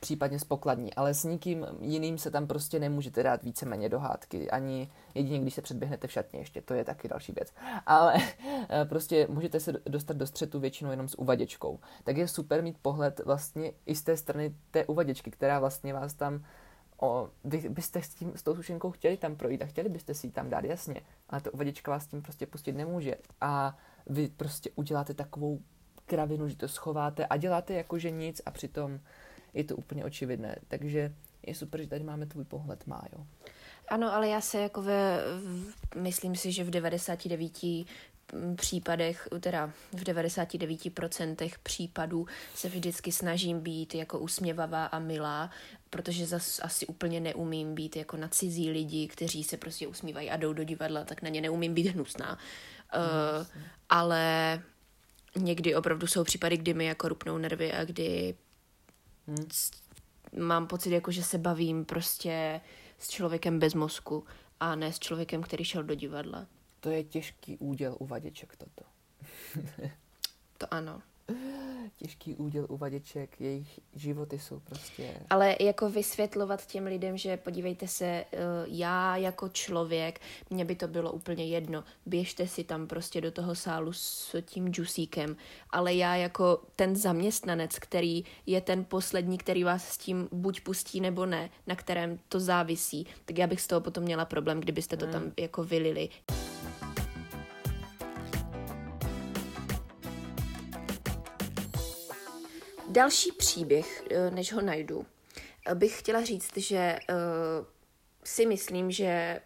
Případně 0.00 0.38
s 0.38 0.44
pokladní, 0.44 0.94
ale 0.94 1.14
s 1.14 1.24
nikým 1.24 1.66
jiným 1.80 2.18
se 2.18 2.30
tam 2.30 2.46
prostě 2.46 2.78
nemůžete 2.78 3.22
dát 3.22 3.42
víceméně 3.42 3.88
do 3.88 3.98
hádky, 3.98 4.50
ani 4.50 4.90
jedině, 5.14 5.38
když 5.38 5.54
se 5.54 5.62
předběhnete 5.62 6.06
v 6.06 6.12
šatně 6.12 6.40
ještě, 6.40 6.62
to 6.62 6.74
je 6.74 6.84
taky 6.84 7.08
další 7.08 7.32
věc. 7.32 7.52
Ale 7.86 8.14
eh, 8.68 8.84
prostě 8.84 9.26
můžete 9.30 9.60
se 9.60 9.72
dostat 9.72 10.16
do 10.16 10.26
střetu 10.26 10.60
většinou 10.60 10.90
jenom 10.90 11.08
s 11.08 11.18
uvaděčkou. 11.18 11.80
Tak 12.04 12.16
je 12.16 12.28
super 12.28 12.62
mít 12.62 12.78
pohled 12.82 13.20
vlastně 13.24 13.72
i 13.86 13.94
z 13.94 14.02
té 14.02 14.16
strany 14.16 14.54
té 14.70 14.86
uvaděčky, 14.86 15.30
která 15.30 15.60
vlastně 15.60 15.92
vás 15.92 16.14
tam 16.14 16.44
O, 17.02 17.28
vy 17.44 17.68
byste 17.68 18.02
s, 18.02 18.08
tím, 18.08 18.32
s 18.36 18.42
tou 18.42 18.56
sušenkou 18.56 18.90
chtěli 18.90 19.16
tam 19.16 19.36
projít 19.36 19.62
a 19.62 19.66
chtěli 19.66 19.88
byste 19.88 20.14
si 20.14 20.26
ji 20.26 20.30
tam 20.30 20.50
dát, 20.50 20.64
jasně, 20.64 21.00
ale 21.28 21.40
ta 21.40 21.54
uvaděčka 21.54 21.90
vás 21.90 22.06
tím 22.06 22.22
prostě 22.22 22.46
pustit 22.46 22.72
nemůže. 22.72 23.14
A 23.40 23.76
vy 24.06 24.28
prostě 24.28 24.70
uděláte 24.74 25.14
takovou 25.14 25.60
kravinu, 26.06 26.48
že 26.48 26.56
to 26.56 26.68
schováte 26.68 27.26
a 27.26 27.36
děláte 27.36 27.74
jako, 27.74 27.98
že 27.98 28.10
nic 28.10 28.42
a 28.46 28.50
přitom 28.50 29.00
je 29.54 29.64
to 29.64 29.76
úplně 29.76 30.04
očividné. 30.04 30.56
Takže 30.68 31.14
je 31.46 31.54
super, 31.54 31.80
že 31.80 31.88
tady 31.88 32.04
máme 32.04 32.26
tvůj 32.26 32.44
pohled, 32.44 32.86
Májo. 32.86 33.26
Ano, 33.88 34.14
ale 34.14 34.28
já 34.28 34.40
se 34.40 34.60
jako 34.60 34.82
ve, 34.82 35.18
myslím 35.96 36.36
si, 36.36 36.52
že 36.52 36.64
v 36.64 36.70
99 36.70 37.52
případech, 38.56 39.28
teda 39.40 39.72
v 39.92 40.02
99% 40.02 41.50
případů 41.62 42.26
se 42.54 42.68
vždycky 42.68 43.12
snažím 43.12 43.60
být 43.60 43.94
jako 43.94 44.18
usměvavá 44.18 44.86
a 44.86 44.98
milá, 44.98 45.50
protože 45.90 46.26
zas 46.26 46.60
asi 46.62 46.86
úplně 46.86 47.20
neumím 47.20 47.74
být 47.74 47.96
jako 47.96 48.16
na 48.16 48.28
cizí 48.28 48.70
lidi, 48.70 49.08
kteří 49.08 49.44
se 49.44 49.56
prostě 49.56 49.86
usmívají 49.86 50.30
a 50.30 50.36
jdou 50.36 50.52
do 50.52 50.64
divadla, 50.64 51.04
tak 51.04 51.22
na 51.22 51.28
ně 51.28 51.40
neumím 51.40 51.74
být 51.74 51.86
hnusná. 51.86 52.38
Uh, 52.96 53.46
ale 53.88 54.62
někdy 55.36 55.74
opravdu 55.74 56.06
jsou 56.06 56.24
případy, 56.24 56.56
kdy 56.56 56.74
mi 56.74 56.84
jako 56.84 57.08
rupnou 57.08 57.38
nervy 57.38 57.72
a 57.72 57.84
kdy 57.84 58.34
c- 59.48 59.72
mám 60.40 60.66
pocit, 60.66 60.90
jako 60.90 61.10
že 61.10 61.22
se 61.22 61.38
bavím 61.38 61.84
prostě 61.84 62.60
s 62.98 63.08
člověkem 63.08 63.58
bez 63.58 63.74
mozku 63.74 64.24
a 64.60 64.74
ne 64.74 64.92
s 64.92 64.98
člověkem, 64.98 65.42
který 65.42 65.64
šel 65.64 65.82
do 65.82 65.94
divadla. 65.94 66.46
To 66.80 66.90
je 66.90 67.04
těžký 67.04 67.56
úděl 67.56 67.96
uvaděček 67.98 68.56
toto. 68.56 68.84
To 70.58 70.74
ano. 70.74 71.02
Těžký 72.02 72.34
úděl 72.34 72.66
uvaděček, 72.68 73.40
jejich 73.40 73.80
životy 73.94 74.38
jsou 74.38 74.60
prostě... 74.60 75.14
Ale 75.30 75.56
jako 75.60 75.90
vysvětlovat 75.90 76.66
těm 76.66 76.84
lidem, 76.84 77.16
že 77.16 77.36
podívejte 77.36 77.88
se, 77.88 78.06
eh, 78.06 78.26
já 78.66 79.16
jako 79.16 79.48
člověk, 79.48 80.20
mně 80.50 80.64
by 80.64 80.74
to 80.74 80.88
bylo 80.88 81.12
úplně 81.12 81.46
jedno, 81.46 81.84
běžte 82.06 82.48
si 82.48 82.64
tam 82.64 82.86
prostě 82.86 83.20
do 83.20 83.30
toho 83.30 83.54
sálu 83.54 83.92
s 83.92 84.36
tím 84.42 84.68
džusíkem, 84.68 85.36
ale 85.70 85.94
já 85.94 86.16
jako 86.16 86.62
ten 86.76 86.96
zaměstnanec, 86.96 87.78
který 87.78 88.24
je 88.46 88.60
ten 88.60 88.84
poslední, 88.84 89.38
který 89.38 89.64
vás 89.64 89.88
s 89.88 89.98
tím 89.98 90.28
buď 90.32 90.60
pustí 90.60 91.00
nebo 91.00 91.26
ne, 91.26 91.50
na 91.66 91.76
kterém 91.76 92.18
to 92.28 92.40
závisí, 92.40 93.06
tak 93.24 93.38
já 93.38 93.46
bych 93.46 93.60
z 93.60 93.66
toho 93.66 93.80
potom 93.80 94.04
měla 94.04 94.24
problém, 94.24 94.60
kdybyste 94.60 94.96
to 94.96 95.06
tam 95.06 95.32
jako 95.36 95.64
vylili. 95.64 96.08
Další 102.90 103.32
příběh, 103.32 104.02
eh, 104.10 104.30
než 104.30 104.52
ho 104.52 104.60
najdu, 104.60 105.06
eh, 105.66 105.74
bych 105.74 105.98
chtěla 105.98 106.24
říct, 106.24 106.56
že 106.56 106.76
eh, 106.76 107.14
si 108.24 108.46
myslím, 108.46 108.90
že 108.90 109.40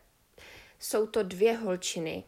jsou 0.79 1.07
to 1.07 1.23
dvě 1.23 1.57
holčiny, 1.57 2.25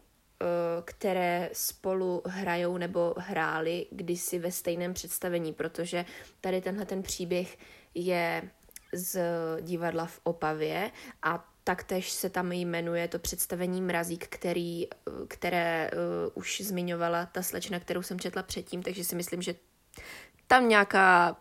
které 0.85 1.49
spolu 1.53 2.21
hrajou 2.25 2.77
nebo 2.77 3.13
hrály 3.17 3.87
kdysi 3.91 4.39
ve 4.39 4.51
stejném 4.51 4.93
představení, 4.93 5.53
protože 5.53 6.05
tady 6.41 6.61
tenhle 6.61 6.85
ten 6.85 7.03
příběh 7.03 7.57
je 7.93 8.49
z 8.93 9.21
divadla 9.61 10.05
v 10.05 10.19
Opavě 10.23 10.91
a 11.23 11.49
taktéž 11.63 12.11
se 12.11 12.29
tam 12.29 12.51
jmenuje 12.51 13.07
to 13.07 13.19
představení 13.19 13.81
Mrazík, 13.81 14.27
který, 14.27 14.87
které 15.27 15.91
uh, 15.93 16.31
už 16.33 16.61
zmiňovala 16.61 17.25
ta 17.25 17.43
slečna, 17.43 17.79
kterou 17.79 18.01
jsem 18.01 18.19
četla 18.19 18.43
předtím, 18.43 18.83
takže 18.83 19.03
si 19.03 19.15
myslím, 19.15 19.41
že 19.41 19.55
tam 20.47 20.69
nějaká 20.69 21.37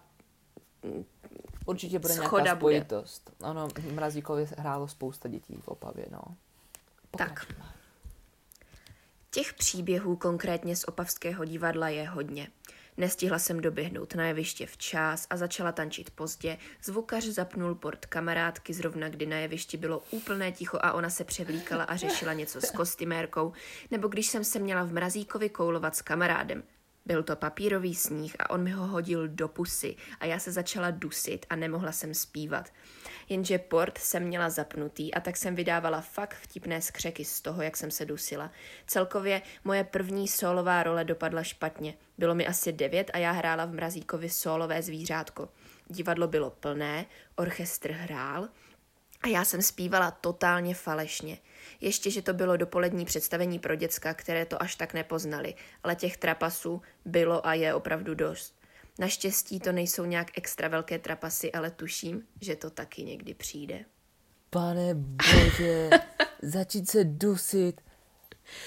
Určitě 1.67 1.99
bude 1.99 2.15
nějaká 2.15 2.37
bude. 2.39 2.57
spojitost. 2.57 3.31
Ono, 3.41 3.69
v 3.69 3.93
Mrazíkově 3.93 4.49
hrálo 4.59 4.89
spousta 4.89 5.29
dětí 5.29 5.61
v 5.61 5.69
Opavě, 5.69 6.07
no. 6.11 6.21
Tak. 7.19 7.29
Pokračuj, 7.29 7.57
Májo. 7.59 7.73
Těch 9.31 9.55
příběhů 9.55 10.17
konkrétně 10.17 10.77
z 10.77 10.85
Opavského 10.85 11.45
divadla 11.45 11.89
je 11.89 12.09
hodně. 12.09 12.49
Nestihla 12.97 13.39
jsem 13.39 13.61
doběhnout 13.61 14.15
na 14.15 14.27
jeviště 14.27 14.67
včas 14.67 15.27
a 15.31 15.37
začala 15.37 15.73
tančit 15.73 16.11
pozdě. 16.11 16.59
Zvukař 16.85 17.25
zapnul 17.25 17.75
port 17.75 18.07
kamarádky 18.07 18.75
zrovna, 18.75 19.09
kdy 19.09 19.27
na 19.27 19.37
jevišti 19.37 19.77
bylo 19.77 20.03
úplné 20.11 20.53
ticho 20.53 20.79
a 20.83 20.93
ona 20.93 21.11
se 21.11 21.25
převlíkala 21.25 21.85
a 21.85 21.97
řešila 21.97 22.33
něco 22.33 22.61
s 22.61 22.71
kostymérkou, 22.71 23.53
nebo 23.91 24.09
když 24.09 24.27
jsem 24.27 24.45
se 24.45 24.59
měla 24.59 24.83
v 24.85 24.93
mrazíkovi 24.93 25.49
koulovat 25.49 25.97
s 25.97 26.03
kamarádem. 26.03 26.63
Byl 27.07 27.23
to 27.23 27.37
papírový 27.37 27.95
sníh 27.95 28.37
a 28.39 28.51
on 28.51 28.63
mi 28.63 28.71
ho 28.71 28.87
hodil 28.87 29.29
do 29.29 29.49
pusy 29.49 29.97
a 30.21 30.27
já 30.27 30.39
se 30.39 30.53
začala 30.53 30.91
dusit 30.91 31.47
a 31.51 31.57
nemohla 31.57 31.93
jsem 31.93 32.15
zpívat. 32.15 32.73
Jenže 33.29 33.59
port 33.59 33.99
jsem 33.99 34.23
měla 34.23 34.51
zapnutý 34.51 35.15
a 35.15 35.21
tak 35.21 35.37
jsem 35.37 35.55
vydávala 35.55 36.01
fakt 36.01 36.35
vtipné 36.35 36.83
skřeky 36.83 37.25
z 37.25 37.41
toho, 37.41 37.63
jak 37.63 37.77
jsem 37.77 37.91
se 37.91 38.05
dusila. 38.05 38.51
Celkově 38.87 39.43
moje 39.65 39.85
první 39.85 40.29
solová 40.29 40.83
role 40.83 41.05
dopadla 41.05 41.43
špatně. 41.43 41.95
Bylo 42.19 42.35
mi 42.35 42.47
asi 42.47 42.73
devět 42.73 43.11
a 43.15 43.19
já 43.19 43.33
hrála 43.33 43.65
v 43.65 43.73
Mrazíkovi 43.73 44.31
solové 44.31 44.83
zvířátko. 44.83 45.49
Divadlo 45.89 46.29
bylo 46.29 46.51
plné, 46.51 47.07
orchestr 47.37 47.93
hrál, 47.93 48.49
a 49.27 49.29
já 49.29 49.45
jsem 49.45 49.63
zpívala 49.63 50.11
totálně 50.11 50.75
falešně. 50.75 51.39
Ještě, 51.81 52.11
že 52.11 52.23
to 52.23 52.35
bylo 52.35 52.57
dopolední 52.57 53.05
představení 53.05 53.59
pro 53.59 53.75
děcka, 53.75 54.15
které 54.15 54.47
to 54.47 54.63
až 54.63 54.77
tak 54.77 54.95
nepoznali, 54.95 55.55
ale 55.83 55.97
těch 55.97 56.17
trapasů 56.17 56.83
bylo 57.05 57.47
a 57.47 57.55
je 57.55 57.75
opravdu 57.75 58.15
dost. 58.15 58.55
Naštěstí 58.99 59.61
to 59.61 59.73
nejsou 59.73 60.05
nějak 60.05 60.39
extra 60.39 60.69
velké 60.69 60.99
trapasy, 60.99 61.53
ale 61.53 61.71
tuším, 61.71 62.23
že 62.41 62.57
to 62.57 62.71
taky 62.71 63.03
někdy 63.03 63.35
přijde. 63.35 63.85
Pane 64.51 64.95
bože, 64.95 65.91
začít 66.43 66.91
se 66.91 67.05
dusit 67.05 67.81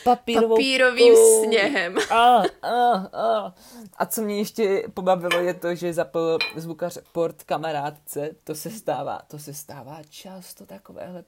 papírovou 0.03 0.55
Papírovým 0.55 1.13
sněhem. 1.15 1.97
A, 2.11 2.43
a, 2.61 2.93
a. 3.13 3.55
a 3.97 4.05
co 4.05 4.21
mě 4.21 4.37
ještě 4.37 4.83
pobavilo 4.93 5.41
je 5.41 5.53
to, 5.53 5.75
že 5.75 5.93
zapl 5.93 6.37
zvukař 6.55 6.97
port 7.11 7.43
kamarádce, 7.43 8.29
to 8.43 8.55
se 8.55 8.69
stává, 8.69 9.21
to 9.27 9.39
se 9.39 9.53
stává 9.53 10.03
často 10.09 10.65
takovéhle 10.65 11.23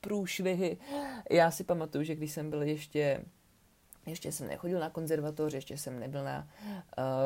průšvihy. 0.00 0.76
Já 1.30 1.50
si 1.50 1.64
pamatuju, 1.64 2.04
že 2.04 2.14
když 2.14 2.32
jsem 2.32 2.50
byl 2.50 2.62
ještě, 2.62 3.24
ještě 4.06 4.32
jsem 4.32 4.46
nechodil 4.46 4.80
na 4.80 4.90
konzervatoř, 4.90 5.54
ještě 5.54 5.78
jsem 5.78 6.00
nebyl 6.00 6.24
na, 6.24 6.48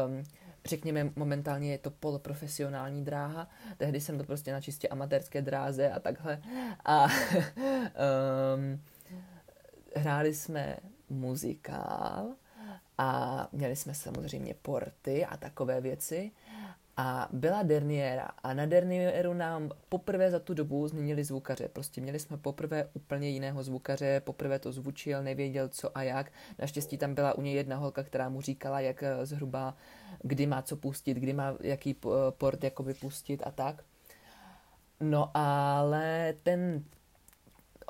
um, 0.07 0.25
řekněme, 0.67 1.13
momentálně 1.17 1.73
je 1.73 1.79
to 1.79 1.91
poloprofesionální 1.91 3.05
dráha, 3.05 3.49
tehdy 3.77 4.01
jsem 4.01 4.19
to 4.19 4.25
prostě 4.25 4.53
na 4.53 4.61
čistě 4.61 4.89
amatérské 4.89 5.43
dráze 5.43 5.91
a 5.91 6.01
takhle. 6.01 6.43
A 6.85 7.05
um, 7.05 8.81
hráli 9.97 10.35
jsme 10.35 10.77
muzikál 11.11 12.35
a 12.99 13.49
měli 13.53 13.77
jsme 13.77 13.95
samozřejmě 13.95 14.55
porty 14.63 15.25
a 15.25 15.37
takové 15.37 15.81
věci 15.81 16.31
a 17.01 17.29
byla 17.33 17.63
derniéra 17.63 18.29
a 18.43 18.55
na 18.55 18.67
derniéru 18.67 19.35
nám 19.35 19.71
poprvé 19.89 20.31
za 20.31 20.39
tu 20.39 20.55
dobu 20.55 20.89
změnili 20.89 21.25
zvukaře. 21.25 21.69
Prostě 21.69 22.01
měli 22.01 22.19
jsme 22.19 22.37
poprvé 22.37 22.89
úplně 22.95 23.29
jiného 23.29 23.63
zvukaře, 23.63 24.21
poprvé 24.25 24.59
to 24.59 24.73
zvučil, 24.73 25.23
nevěděl 25.23 25.69
co 25.69 25.99
a 25.99 26.03
jak. 26.03 26.33
Naštěstí 26.59 26.99
tam 26.99 27.15
byla 27.15 27.39
u 27.39 27.43
něj 27.43 27.55
jedna 27.55 27.77
holka, 27.77 28.03
která 28.03 28.29
mu 28.29 28.41
říkala, 28.41 28.81
jak 28.81 29.03
eh, 29.03 29.27
zhruba, 29.27 29.77
kdy 30.23 30.47
má 30.47 30.63
co 30.63 30.77
pustit, 30.77 31.15
kdy 31.15 31.33
má 31.33 31.55
jaký 31.61 31.97
port 32.31 32.65
jakoby 32.65 32.95
pustit 32.95 33.43
a 33.47 33.51
tak. 33.51 33.85
No 35.01 35.31
ale 35.35 36.35
ten 36.43 36.85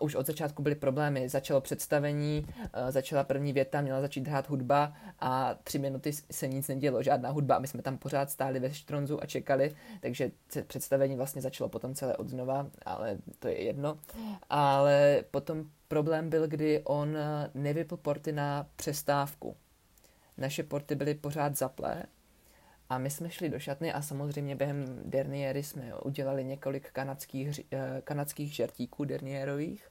už 0.00 0.14
od 0.14 0.26
začátku 0.26 0.62
byly 0.62 0.74
problémy. 0.74 1.28
Začalo 1.28 1.60
představení, 1.60 2.46
eh, 2.72 2.92
začala 2.92 3.24
první 3.24 3.52
věta, 3.52 3.80
měla 3.80 4.00
začít 4.00 4.28
hrát 4.28 4.48
hudba 4.48 4.92
a 5.20 5.54
tři 5.64 5.78
minuty 5.78 6.12
se 6.30 6.48
nic 6.48 6.68
nedělo, 6.68 7.02
žádná 7.02 7.30
hudba. 7.30 7.58
My 7.58 7.66
jsme 7.66 7.82
tam 7.82 7.98
pořád 7.98 8.30
stáli 8.30 8.60
ve 8.60 8.74
štronzu 8.74 9.22
a 9.22 9.26
čekali, 9.26 9.76
takže 10.00 10.30
představení 10.66 11.16
vlastně 11.16 11.42
začalo 11.42 11.68
potom 11.68 11.94
celé 11.94 12.16
od 12.16 12.28
znova, 12.28 12.66
ale 12.84 13.18
to 13.38 13.48
je 13.48 13.62
jedno. 13.64 13.98
Ale 14.50 15.24
potom 15.30 15.64
problém 15.88 16.30
byl, 16.30 16.48
kdy 16.48 16.82
on 16.84 17.16
eh, 17.16 17.50
nevypl 17.54 17.96
porty 17.96 18.32
na 18.32 18.66
přestávku. 18.76 19.56
Naše 20.38 20.62
porty 20.62 20.94
byly 20.94 21.14
pořád 21.14 21.56
zaplé 21.56 22.04
a 22.90 22.98
my 22.98 23.10
jsme 23.10 23.30
šli 23.30 23.48
do 23.48 23.58
šatny 23.58 23.92
a 23.92 24.02
samozřejmě 24.02 24.56
během 24.56 25.00
derniery 25.04 25.62
jsme 25.62 25.94
udělali 25.94 26.44
několik 26.44 26.90
kanadských, 26.90 27.60
eh, 27.72 28.02
kanadských 28.04 28.54
žertíků 28.54 29.04
dernierových. 29.04 29.90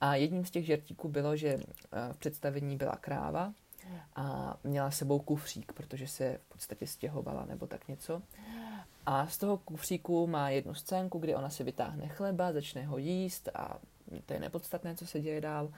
A 0.00 0.14
jedním 0.14 0.44
z 0.44 0.50
těch 0.50 0.66
žertíků 0.66 1.08
bylo, 1.08 1.36
že 1.36 1.48
eh, 1.48 2.12
v 2.12 2.16
představení 2.16 2.76
byla 2.76 2.96
kráva 2.96 3.52
a 4.16 4.56
měla 4.64 4.90
sebou 4.90 5.18
kufřík, 5.18 5.72
protože 5.72 6.08
se 6.08 6.38
v 6.44 6.52
podstatě 6.52 6.86
stěhovala 6.86 7.44
nebo 7.44 7.66
tak 7.66 7.88
něco. 7.88 8.22
A 9.06 9.26
z 9.26 9.38
toho 9.38 9.58
kufříku 9.58 10.26
má 10.26 10.50
jednu 10.50 10.74
scénku, 10.74 11.18
kdy 11.18 11.34
ona 11.34 11.50
si 11.50 11.64
vytáhne 11.64 12.08
chleba, 12.08 12.52
začne 12.52 12.82
ho 12.82 12.98
jíst 12.98 13.48
a 13.54 13.78
to 14.26 14.32
je 14.32 14.40
nepodstatné, 14.40 14.94
co 14.94 15.06
se 15.06 15.20
děje 15.20 15.40
dál. 15.40 15.68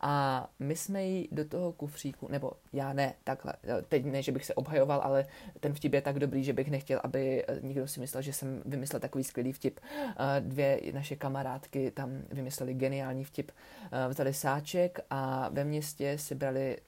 A 0.00 0.46
my 0.58 0.76
jsme 0.76 1.04
jí 1.04 1.28
do 1.32 1.44
toho 1.44 1.72
kufříku, 1.72 2.28
nebo 2.28 2.52
já 2.72 2.92
ne, 2.92 3.14
takhle, 3.24 3.52
teď 3.88 4.04
ne, 4.04 4.22
že 4.22 4.32
bych 4.32 4.46
se 4.46 4.54
obhajoval, 4.54 5.00
ale 5.04 5.26
ten 5.60 5.74
vtip 5.74 5.92
je 5.92 6.02
tak 6.02 6.18
dobrý, 6.18 6.44
že 6.44 6.52
bych 6.52 6.70
nechtěl, 6.70 7.00
aby 7.04 7.44
eh, 7.48 7.60
někdo 7.62 7.88
si 7.88 8.00
myslel, 8.00 8.22
že 8.22 8.32
jsem 8.32 8.62
vymyslel 8.64 9.00
takový 9.00 9.24
skvělý 9.24 9.52
vtip. 9.52 9.80
Eh, 9.82 10.40
dvě 10.40 10.80
naše 10.92 11.16
kamarádky 11.16 11.90
tam 11.90 12.22
vymysleli 12.30 12.74
geniální 12.74 13.24
vtip. 13.24 13.50
Eh, 13.92 14.08
vzali 14.08 14.34
sáček 14.34 15.00
a 15.10 15.48
ve 15.48 15.64
městě 15.64 16.18
si 16.18 16.34
brali 16.34 16.78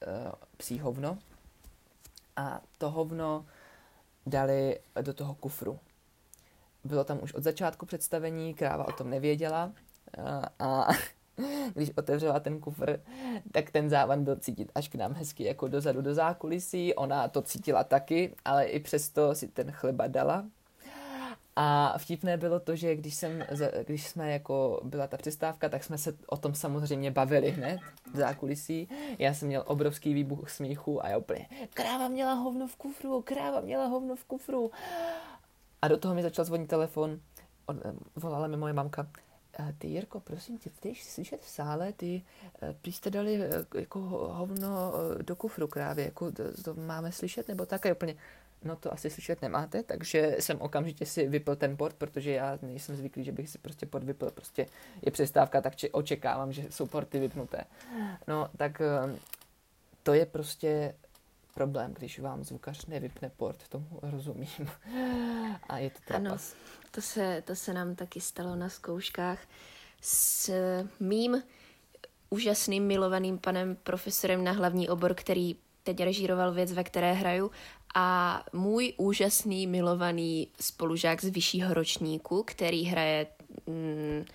psí 0.57 0.79
hovno 0.79 1.17
a 2.35 2.61
to 2.77 2.91
hovno 2.91 3.45
dali 4.25 4.79
do 5.01 5.13
toho 5.13 5.35
kufru. 5.35 5.79
Bylo 6.83 7.03
tam 7.03 7.19
už 7.23 7.33
od 7.33 7.43
začátku 7.43 7.85
představení, 7.85 8.53
kráva 8.53 8.87
o 8.87 8.91
tom 8.91 9.09
nevěděla, 9.09 9.71
a 10.59 10.87
když 11.73 11.91
otevřela 11.97 12.39
ten 12.39 12.59
kufr, 12.59 12.99
tak 13.51 13.71
ten 13.71 13.89
závan 13.89 14.23
byl 14.23 14.35
cítit 14.35 14.71
až 14.75 14.87
k 14.87 14.95
nám 14.95 15.13
hezky 15.13 15.43
jako 15.43 15.67
dozadu 15.67 16.01
do 16.01 16.13
zákulisí. 16.13 16.93
Ona 16.93 17.27
to 17.27 17.41
cítila 17.41 17.83
taky, 17.83 18.35
ale 18.45 18.65
i 18.65 18.79
přesto 18.79 19.35
si 19.35 19.47
ten 19.47 19.71
chleba 19.71 20.07
dala. 20.07 20.45
A 21.57 21.97
vtipné 21.97 22.37
bylo 22.37 22.59
to, 22.59 22.75
že 22.75 22.95
když, 22.95 23.15
jsem, 23.15 23.45
když 23.85 24.07
jsme 24.07 24.31
jako 24.31 24.81
byla 24.83 25.07
ta 25.07 25.17
přestávka, 25.17 25.69
tak 25.69 25.83
jsme 25.83 25.97
se 25.97 26.17
o 26.27 26.37
tom 26.37 26.55
samozřejmě 26.55 27.11
bavili 27.11 27.51
hned 27.51 27.79
v 28.13 28.17
zákulisí. 28.17 28.89
Já 29.19 29.33
jsem 29.33 29.47
měl 29.47 29.63
obrovský 29.65 30.13
výbuch 30.13 30.49
smíchu 30.49 31.05
a 31.05 31.09
já 31.09 31.17
úplně, 31.17 31.47
kráva 31.73 32.07
měla 32.07 32.33
hovno 32.33 32.67
v 32.67 32.75
kufru, 32.75 33.21
kráva 33.21 33.61
měla 33.61 33.85
hovno 33.85 34.15
v 34.15 34.25
kufru. 34.25 34.71
A 35.81 35.87
do 35.87 35.97
toho 35.97 36.15
mi 36.15 36.23
začal 36.23 36.45
zvonit 36.45 36.69
telefon, 36.69 37.19
volala 38.15 38.47
mi 38.47 38.57
moje 38.57 38.73
mamka, 38.73 39.07
ty 39.77 39.87
Jirko, 39.87 40.19
prosím 40.19 40.57
tě, 40.57 40.69
ty 40.79 40.95
slyšet 40.95 41.41
v 41.41 41.49
sále, 41.49 41.93
ty 41.93 42.23
eh, 42.61 42.75
prý 42.81 42.91
jste 42.91 43.09
dali 43.09 43.43
eh, 43.43 43.79
jako 43.79 43.99
hovno 44.31 44.93
eh, 44.95 45.23
do 45.23 45.35
kufru 45.35 45.67
krávě, 45.67 46.05
jako 46.05 46.31
to, 46.31 46.43
to 46.63 46.73
máme 46.73 47.11
slyšet, 47.11 47.47
nebo 47.47 47.65
tak, 47.65 47.85
úplně, 47.91 48.15
no 48.63 48.75
to 48.75 48.93
asi 48.93 49.09
slyšet 49.09 49.41
nemáte, 49.41 49.83
takže 49.83 50.35
jsem 50.39 50.61
okamžitě 50.61 51.05
si 51.05 51.27
vypl 51.27 51.55
ten 51.55 51.77
port, 51.77 51.95
protože 51.95 52.31
já 52.31 52.59
nejsem 52.61 52.95
zvyklý, 52.95 53.23
že 53.23 53.31
bych 53.31 53.49
si 53.49 53.57
prostě 53.57 53.85
port 53.85 54.03
vypl, 54.03 54.31
prostě 54.31 54.67
je 55.01 55.11
přestávka, 55.11 55.61
tak 55.61 55.75
či 55.75 55.91
očekávám, 55.91 56.53
že 56.53 56.71
jsou 56.71 56.85
porty 56.85 57.19
vypnuté. 57.19 57.63
No, 58.27 58.49
tak 58.57 58.81
to 60.03 60.13
je 60.13 60.25
prostě 60.25 60.93
problém, 61.55 61.93
když 61.93 62.19
vám 62.19 62.43
zvukař 62.43 62.85
nevypne 62.85 63.31
port, 63.37 63.67
tomu 63.67 63.87
rozumím. 64.01 64.69
A 65.69 65.77
je 65.77 65.89
to 65.89 65.99
trapas. 66.05 66.53
Ano, 66.53 66.84
to 66.95 67.01
se, 67.01 67.43
to 67.45 67.55
se 67.55 67.73
nám 67.73 67.95
taky 67.95 68.21
stalo 68.21 68.55
na 68.55 68.69
zkouškách 68.69 69.39
s 70.01 70.51
mým 70.99 71.43
úžasným 72.29 72.83
milovaným 72.83 73.37
panem 73.37 73.75
profesorem 73.75 74.43
na 74.43 74.51
hlavní 74.51 74.89
obor, 74.89 75.13
který 75.13 75.55
teď 75.83 75.99
režíroval 75.99 76.53
věc, 76.53 76.71
ve 76.71 76.83
které 76.83 77.13
hraju, 77.13 77.51
a 77.95 78.43
můj 78.53 78.93
úžasný 78.97 79.67
milovaný 79.67 80.47
spolužák 80.59 81.21
z 81.21 81.29
vyššího 81.29 81.73
ročníku, 81.73 82.43
který 82.43 82.83
hraje 82.83 83.27
mm, 83.67 84.25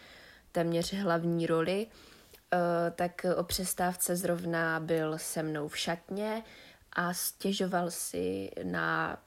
téměř 0.53 0.93
hlavní 0.95 1.47
roli, 1.47 1.87
uh, 1.87 2.59
tak 2.97 3.27
o 3.37 3.45
přestávce 3.45 4.17
zrovna 4.17 4.81
byl 4.81 5.19
se 5.19 5.43
mnou 5.43 5.69
v 5.69 5.79
šatně 5.79 6.43
a 6.93 7.15
stěžoval 7.15 7.91
si 7.91 8.51
na 8.63 9.19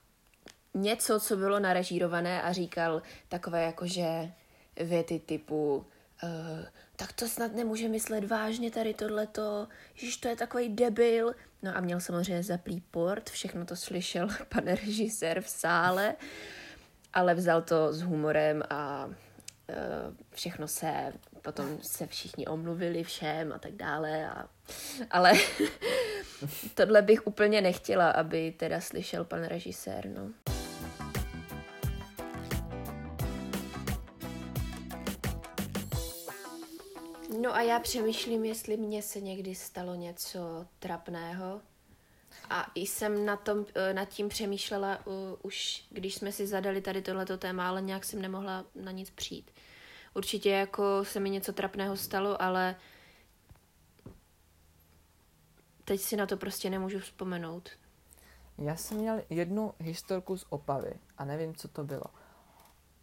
něco, 0.74 1.20
co 1.20 1.38
bylo 1.38 1.60
narežírované 1.60 2.42
a 2.42 2.52
říkal 2.52 3.02
takové 3.30 3.64
jakože 3.64 4.32
věty 4.78 5.20
typu 5.26 5.86
uh, 6.24 6.30
tak 6.96 7.14
to 7.14 7.28
snad 7.28 7.54
nemůže 7.54 7.90
myslet 7.90 8.26
vážně 8.26 8.72
tady 8.72 8.94
tohleto, 8.94 9.68
že 9.94 10.20
to 10.20 10.28
je 10.28 10.36
takový 10.36 10.70
debil. 10.70 11.34
No 11.64 11.78
a 11.78 11.82
měl 11.82 12.00
samozřejmě 12.00 12.44
zaplý 12.44 12.82
port, 12.92 13.30
všechno 13.30 13.66
to 13.66 13.76
slyšel 13.76 14.28
pan 14.50 14.64
režisér 14.64 15.42
v 15.42 15.50
sále, 15.50 16.16
ale 17.14 17.36
vzal 17.36 17.62
to 17.62 17.94
s 17.94 18.02
humorem 18.02 18.64
a 18.70 19.06
uh, 19.06 19.16
všechno 20.32 20.68
se, 20.68 21.14
potom 21.42 21.78
se 21.82 22.08
všichni 22.08 22.48
omluvili 22.48 23.04
všem 23.04 23.54
a 23.54 23.60
tak 23.60 23.72
dále. 23.72 24.30
A, 24.30 24.48
ale 25.12 25.34
tohle 26.74 27.02
bych 27.02 27.28
úplně 27.28 27.62
nechtěla, 27.62 28.12
aby 28.12 28.52
teda 28.52 28.82
slyšel 28.82 29.26
pan 29.26 29.44
režisér, 29.44 30.10
no. 30.10 30.53
A 37.54 37.62
já 37.62 37.80
přemýšlím, 37.80 38.46
jestli 38.46 38.78
mně 38.78 39.02
se 39.02 39.22
někdy 39.22 39.56
stalo 39.56 39.96
něco 39.96 40.68
trapného. 40.80 41.62
A 42.50 42.72
jsem 42.76 43.26
na 43.26 43.38
tom, 43.38 43.66
eh, 43.76 43.94
nad 43.94 44.06
tím 44.10 44.30
přemýšlela 44.30 45.06
uh, 45.06 45.14
už, 45.42 45.86
když 45.90 46.16
jsme 46.16 46.32
si 46.32 46.48
zadali 46.48 46.82
tady 46.82 47.02
tohleto 47.02 47.38
téma, 47.38 47.70
ale 47.70 47.82
nějak 47.82 48.06
jsem 48.06 48.22
nemohla 48.22 48.66
na 48.76 48.92
nic 48.92 49.10
přijít. 49.10 49.52
Určitě 50.14 50.50
jako 50.50 51.06
se 51.06 51.20
mi 51.20 51.30
něco 51.30 51.54
trapného 51.54 51.98
stalo, 51.98 52.42
ale 52.42 52.76
teď 55.86 56.02
si 56.02 56.16
na 56.16 56.26
to 56.26 56.38
prostě 56.38 56.70
nemůžu 56.70 57.00
vzpomenout. 57.00 57.70
Já 58.58 58.76
jsem 58.76 58.98
měl 58.98 59.22
jednu 59.30 59.74
historku 59.80 60.38
z 60.38 60.46
Opavy 60.50 60.94
a 61.18 61.26
nevím, 61.26 61.56
co 61.56 61.68
to 61.68 61.84
bylo. 61.84 62.06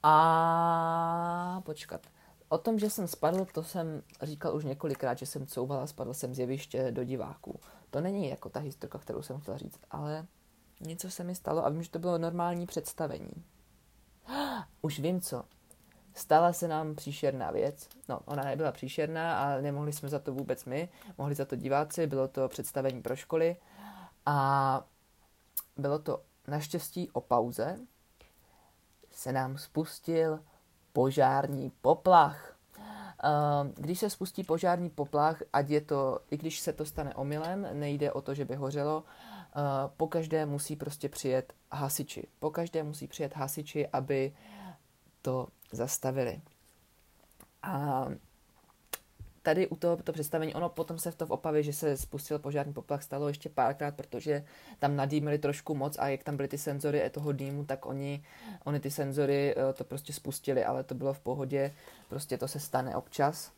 A 0.03 1.63
počkat. 1.65 2.07
O 2.53 2.59
tom, 2.59 2.79
že 2.79 2.91
jsem 2.91 3.09
spadl, 3.09 3.45
to 3.45 3.63
jsem 3.63 4.03
říkal 4.23 4.57
už 4.57 4.65
několikrát, 4.65 5.19
že 5.19 5.27
jsem 5.27 5.47
couval 5.47 5.81
a 5.81 5.87
spadl 5.87 6.15
jsem 6.15 6.35
z 6.35 6.39
jeviště 6.39 6.91
do 6.91 7.05
diváků. 7.05 7.61
To 7.91 8.01
není 8.01 8.29
jako 8.29 8.49
ta 8.49 8.61
historka, 8.61 8.99
kterou 8.99 9.23
jsem 9.23 9.41
chtěla 9.41 9.57
říct, 9.57 9.81
ale 9.91 10.27
něco 10.81 11.11
se 11.11 11.25
mi 11.25 11.35
stalo 11.35 11.67
a 11.67 11.69
vím, 11.69 11.83
že 11.83 11.91
to 11.91 11.99
bylo 11.99 12.19
normální 12.19 12.67
představení. 12.67 13.31
Už 14.83 15.01
vím 15.01 15.21
co. 15.21 15.45
Stala 16.15 16.53
se 16.53 16.69
nám 16.69 16.95
příšerná 16.95 17.51
věc. 17.51 17.89
No, 18.09 18.21
ona 18.25 18.45
nebyla 18.45 18.73
příšerná, 18.73 19.43
ale 19.43 19.63
nemohli 19.63 19.93
jsme 19.93 20.09
za 20.09 20.19
to 20.19 20.33
vůbec 20.33 20.65
my. 20.65 20.89
Mohli 21.19 21.35
za 21.35 21.45
to 21.45 21.57
diváci, 21.57 22.07
bylo 22.07 22.29
to 22.29 22.49
představení 22.49 23.03
pro 23.03 23.17
školy. 23.17 23.57
A 24.27 24.85
bylo 25.77 25.99
to 25.99 26.23
naštěstí 26.49 27.11
o 27.11 27.21
pauze. 27.21 27.79
Se 29.11 29.33
nám 29.33 29.59
spustil 29.59 30.41
požární 30.93 31.73
poplach. 31.83 32.57
Když 33.75 33.99
se 33.99 34.11
spustí 34.11 34.45
požární 34.45 34.91
poplach, 34.91 35.43
ať 35.53 35.71
je 35.71 35.81
to, 35.81 36.21
i 36.31 36.37
když 36.37 36.61
se 36.61 36.73
to 36.73 36.85
stane 36.85 37.15
omylem, 37.15 37.67
nejde 37.73 38.13
o 38.13 38.21
to, 38.21 38.35
že 38.35 38.45
by 38.45 38.55
hořelo, 38.55 39.05
po 39.97 40.09
každé 40.09 40.47
musí 40.47 40.77
prostě 40.77 41.09
přijet 41.09 41.53
hasiči. 41.73 42.27
Po 42.39 42.51
každé 42.51 42.83
musí 42.83 43.07
přijet 43.07 43.37
hasiči, 43.37 43.89
aby 43.89 44.33
to 45.23 45.49
zastavili. 45.73 46.41
A 47.63 48.07
tady 49.43 49.69
u 49.69 49.77
toho 49.77 49.97
to 49.97 50.13
představení, 50.13 50.55
ono 50.55 50.69
potom 50.69 50.99
se 50.99 51.11
v 51.11 51.17
to 51.17 51.27
v 51.27 51.31
Opavě, 51.31 51.63
že 51.63 51.73
se 51.73 51.97
spustil 51.97 52.39
požární 52.39 52.73
poplach, 52.73 53.03
stalo 53.03 53.29
ještě 53.29 53.49
párkrát, 53.49 53.95
protože 53.95 54.45
tam 54.79 54.97
nadýmili 54.97 55.39
trošku 55.39 55.75
moc 55.75 55.99
a 55.99 56.09
jak 56.09 56.23
tam 56.23 56.37
byly 56.37 56.49
ty 56.49 56.59
senzory 56.59 57.11
toho 57.11 57.33
dýmu, 57.33 57.65
tak 57.65 57.87
oni, 57.87 58.25
oni 58.65 58.81
ty 58.81 58.91
senzory 58.91 59.55
eh, 59.57 59.73
to 59.73 59.85
prostě 59.85 60.13
spustili, 60.13 60.65
ale 60.65 60.85
to 60.85 60.95
bylo 60.95 61.15
v 61.15 61.21
pohodě, 61.21 61.75
prostě 62.09 62.39
to 62.39 62.49
se 62.49 62.61
stane 62.61 62.97
občas, 62.97 63.53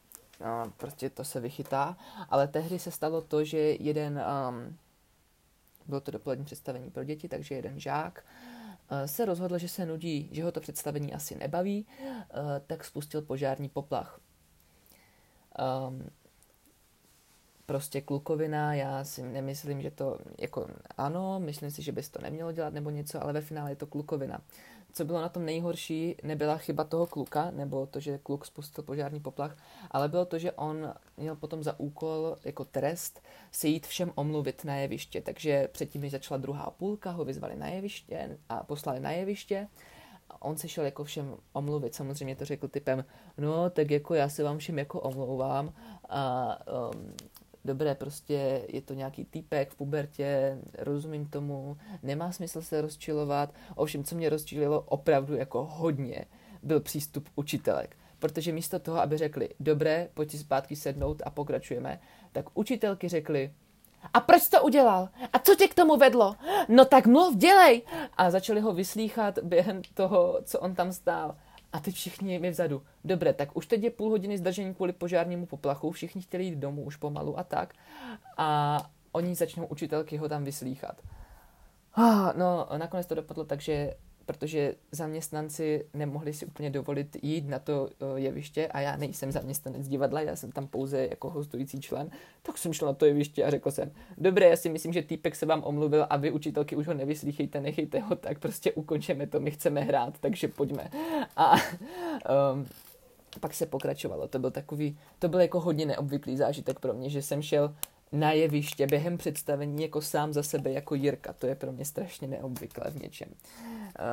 prostě 0.76 1.10
to 1.10 1.24
se 1.24 1.40
vychytá, 1.40 1.96
ale 2.28 2.48
tehdy 2.48 2.78
se 2.78 2.90
stalo 2.90 3.20
to, 3.20 3.44
že 3.44 3.58
jeden, 3.58 4.22
um, 4.48 4.76
bylo 5.86 6.00
to 6.00 6.10
dopolední 6.10 6.44
představení 6.44 6.90
pro 6.90 7.04
děti, 7.04 7.28
takže 7.28 7.54
jeden 7.54 7.80
žák, 7.80 8.24
eh, 8.90 9.08
se 9.08 9.24
rozhodl, 9.24 9.58
že 9.58 9.68
se 9.68 9.86
nudí, 9.86 10.28
že 10.32 10.44
ho 10.44 10.52
to 10.52 10.60
představení 10.60 11.14
asi 11.14 11.34
nebaví, 11.34 11.86
tak 12.66 12.84
spustil 12.84 13.22
požární 13.22 13.68
poplach 13.68 14.20
um, 15.88 16.10
prostě 17.66 18.00
klukovina, 18.00 18.74
já 18.74 19.04
si 19.04 19.22
nemyslím, 19.22 19.82
že 19.82 19.90
to, 19.90 20.18
jako 20.38 20.66
ano, 20.96 21.40
myslím 21.40 21.70
si, 21.70 21.82
že 21.82 21.92
bys 21.92 22.08
to 22.08 22.22
nemělo 22.22 22.52
dělat 22.52 22.74
nebo 22.74 22.90
něco, 22.90 23.22
ale 23.22 23.32
ve 23.32 23.40
finále 23.40 23.70
je 23.70 23.76
to 23.76 23.86
klukovina. 23.86 24.40
Co 24.92 25.04
bylo 25.04 25.20
na 25.20 25.28
tom 25.28 25.44
nejhorší, 25.44 26.16
nebyla 26.22 26.56
chyba 26.56 26.84
toho 26.84 27.06
kluka, 27.06 27.50
nebo 27.50 27.86
to, 27.86 28.00
že 28.00 28.18
kluk 28.18 28.46
spustil 28.46 28.84
požární 28.84 29.20
poplach, 29.20 29.56
ale 29.90 30.08
bylo 30.08 30.24
to, 30.24 30.38
že 30.38 30.52
on 30.52 30.94
měl 31.16 31.36
potom 31.36 31.62
za 31.62 31.80
úkol 31.80 32.36
jako 32.44 32.64
trest 32.64 33.22
se 33.52 33.68
jít 33.68 33.86
všem 33.86 34.12
omluvit 34.14 34.64
na 34.64 34.76
jeviště. 34.76 35.20
Takže 35.20 35.68
předtím, 35.72 36.00
než 36.00 36.12
začala 36.12 36.38
druhá 36.38 36.70
půlka, 36.70 37.10
ho 37.10 37.24
vyzvali 37.24 37.56
na 37.56 37.66
jeviště 37.68 38.38
a 38.48 38.64
poslali 38.64 39.00
na 39.00 39.10
jeviště 39.10 39.68
on 40.40 40.56
se 40.56 40.68
šel 40.68 40.84
jako 40.84 41.04
všem 41.04 41.36
omluvit, 41.52 41.94
samozřejmě 41.94 42.36
to 42.36 42.44
řekl 42.44 42.68
typem, 42.68 43.04
no 43.38 43.70
tak 43.70 43.90
jako 43.90 44.14
já 44.14 44.28
se 44.28 44.42
vám 44.42 44.58
všem 44.58 44.78
jako 44.78 45.00
omlouvám 45.00 45.72
a 46.08 46.58
um, 46.94 47.12
dobré, 47.64 47.94
prostě 47.94 48.64
je 48.68 48.80
to 48.80 48.94
nějaký 48.94 49.24
týpek 49.24 49.70
v 49.70 49.76
pubertě, 49.76 50.58
rozumím 50.78 51.26
tomu, 51.26 51.76
nemá 52.02 52.32
smysl 52.32 52.62
se 52.62 52.80
rozčilovat, 52.80 53.54
ovšem, 53.76 54.04
co 54.04 54.14
mě 54.14 54.28
rozčililo 54.28 54.80
opravdu 54.80 55.34
jako 55.36 55.64
hodně, 55.64 56.24
byl 56.62 56.80
přístup 56.80 57.28
učitelek. 57.34 57.96
Protože 58.18 58.52
místo 58.52 58.78
toho, 58.78 59.00
aby 59.00 59.18
řekli, 59.18 59.48
dobré, 59.60 60.08
pojď 60.14 60.30
si 60.30 60.38
zpátky 60.38 60.76
sednout 60.76 61.22
a 61.24 61.30
pokračujeme, 61.30 62.00
tak 62.32 62.58
učitelky 62.58 63.08
řekly, 63.08 63.52
a 64.14 64.20
proč 64.20 64.48
to 64.48 64.62
udělal? 64.62 65.08
A 65.32 65.38
co 65.38 65.54
tě 65.54 65.68
k 65.68 65.74
tomu 65.74 65.96
vedlo? 65.96 66.34
No 66.68 66.84
tak 66.84 67.06
mluv, 67.06 67.36
dělej! 67.36 67.82
A 68.16 68.30
začali 68.30 68.60
ho 68.60 68.72
vyslýchat 68.72 69.38
během 69.38 69.82
toho, 69.94 70.40
co 70.44 70.60
on 70.60 70.74
tam 70.74 70.92
stál. 70.92 71.36
A 71.72 71.80
teď 71.80 71.94
všichni 71.94 72.38
mi 72.38 72.50
vzadu. 72.50 72.82
Dobré, 73.04 73.32
tak 73.32 73.56
už 73.56 73.66
teď 73.66 73.82
je 73.82 73.90
půl 73.90 74.10
hodiny 74.10 74.38
zdržení 74.38 74.74
kvůli 74.74 74.92
požárnímu 74.92 75.46
poplachu, 75.46 75.90
všichni 75.90 76.22
chtěli 76.22 76.44
jít 76.44 76.58
domů 76.58 76.84
už 76.84 76.96
pomalu 76.96 77.38
a 77.38 77.44
tak. 77.44 77.74
A 78.36 78.78
oni 79.12 79.34
začnou 79.34 79.66
učitelky 79.66 80.16
ho 80.16 80.28
tam 80.28 80.44
vyslýchat. 80.44 81.02
Ah, 81.94 82.32
no, 82.36 82.68
nakonec 82.76 83.06
to 83.06 83.14
dopadlo 83.14 83.44
tak, 83.44 83.60
že 83.60 83.94
protože 84.26 84.74
zaměstnanci 84.92 85.86
nemohli 85.94 86.32
si 86.32 86.46
úplně 86.46 86.70
dovolit 86.70 87.16
jít 87.22 87.48
na 87.48 87.58
to 87.58 87.88
eh, 87.90 88.20
jeviště 88.20 88.66
a 88.66 88.80
já 88.80 88.96
nejsem 88.96 89.32
zaměstnanec 89.32 89.88
divadla, 89.88 90.20
já 90.20 90.36
jsem 90.36 90.52
tam 90.52 90.66
pouze 90.66 91.06
jako 91.06 91.30
hostující 91.30 91.80
člen, 91.80 92.10
tak 92.42 92.58
jsem 92.58 92.72
šel 92.72 92.88
na 92.88 92.94
to 92.94 93.06
jeviště 93.06 93.44
a 93.44 93.50
řekl 93.50 93.70
jsem, 93.70 93.92
dobré, 94.18 94.48
já 94.48 94.56
si 94.56 94.68
myslím, 94.68 94.92
že 94.92 95.02
týpek 95.02 95.36
se 95.36 95.46
vám 95.46 95.62
omluvil 95.64 96.06
a 96.10 96.16
vy 96.16 96.30
učitelky 96.30 96.76
už 96.76 96.86
ho 96.86 96.94
nevyslýchejte, 96.94 97.60
nechejte 97.60 98.00
ho, 98.00 98.16
tak 98.16 98.38
prostě 98.38 98.72
ukončeme 98.72 99.26
to, 99.26 99.40
my 99.40 99.50
chceme 99.50 99.80
hrát, 99.80 100.18
takže 100.20 100.48
pojďme. 100.48 100.90
A 101.36 101.54
um, 101.54 102.66
pak 103.40 103.54
se 103.54 103.66
pokračovalo, 103.66 104.28
to 104.28 104.38
byl 104.38 104.50
takový, 104.50 104.98
to 105.18 105.28
byl 105.28 105.40
jako 105.40 105.60
hodně 105.60 105.86
neobvyklý 105.86 106.36
zážitek 106.36 106.80
pro 106.80 106.94
mě, 106.94 107.10
že 107.10 107.22
jsem 107.22 107.42
šel 107.42 107.74
na 108.12 108.32
jeviště 108.32 108.86
během 108.86 109.18
představení 109.18 109.82
jako 109.82 110.02
sám 110.02 110.32
za 110.32 110.42
sebe, 110.42 110.72
jako 110.72 110.94
Jirka. 110.94 111.32
To 111.32 111.46
je 111.46 111.54
pro 111.54 111.72
mě 111.72 111.84
strašně 111.84 112.28
neobvyklé 112.28 112.90
v 112.90 113.02
něčem. 113.02 113.28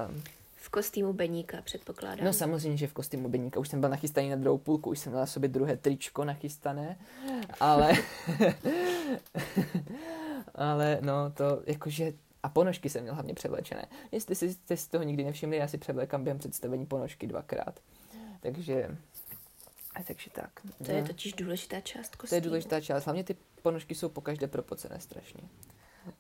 Um, 0.09 0.23
v 0.55 0.69
kostýmu 0.69 1.13
Beníka, 1.13 1.62
předpokládám. 1.62 2.25
No 2.25 2.33
samozřejmě, 2.33 2.77
že 2.77 2.88
v 2.88 2.93
kostýmu 2.93 3.29
Beníka. 3.29 3.59
Už 3.59 3.67
jsem 3.67 3.81
byl 3.81 3.89
nachystaný 3.89 4.29
na 4.29 4.35
druhou 4.35 4.57
půlku, 4.57 4.89
už 4.89 4.99
jsem 4.99 5.12
měl 5.12 5.19
na 5.19 5.25
sobě 5.25 5.49
druhé 5.49 5.77
tričko 5.77 6.25
nachystané, 6.25 6.97
ale... 7.59 7.93
ale 10.55 10.99
no 11.01 11.31
to 11.33 11.62
jakože... 11.65 12.13
A 12.43 12.49
ponožky 12.49 12.89
jsem 12.89 13.01
měl 13.01 13.13
hlavně 13.13 13.33
převlečené. 13.33 13.85
Jestli 14.12 14.35
si, 14.35 14.53
jste 14.53 14.77
si 14.77 14.89
toho 14.89 15.03
nikdy 15.03 15.23
nevšimli, 15.23 15.57
já 15.57 15.67
si 15.67 15.77
převlékám 15.77 16.23
během 16.23 16.39
představení 16.39 16.85
ponožky 16.85 17.27
dvakrát. 17.27 17.79
Takže 18.39 18.97
takže 20.07 20.29
tak. 20.29 20.62
To 20.85 20.91
je 20.91 21.03
totiž 21.03 21.33
důležitá 21.33 21.81
část 21.81 22.15
kostýmu. 22.15 22.29
To 22.29 22.35
je 22.35 22.49
důležitá 22.49 22.81
část. 22.81 23.05
Hlavně 23.05 23.23
ty 23.23 23.38
ponožky 23.62 23.95
jsou 23.95 24.09
po 24.09 24.21
každé 24.21 24.47
propocené 24.47 24.99
strašně. 24.99 25.41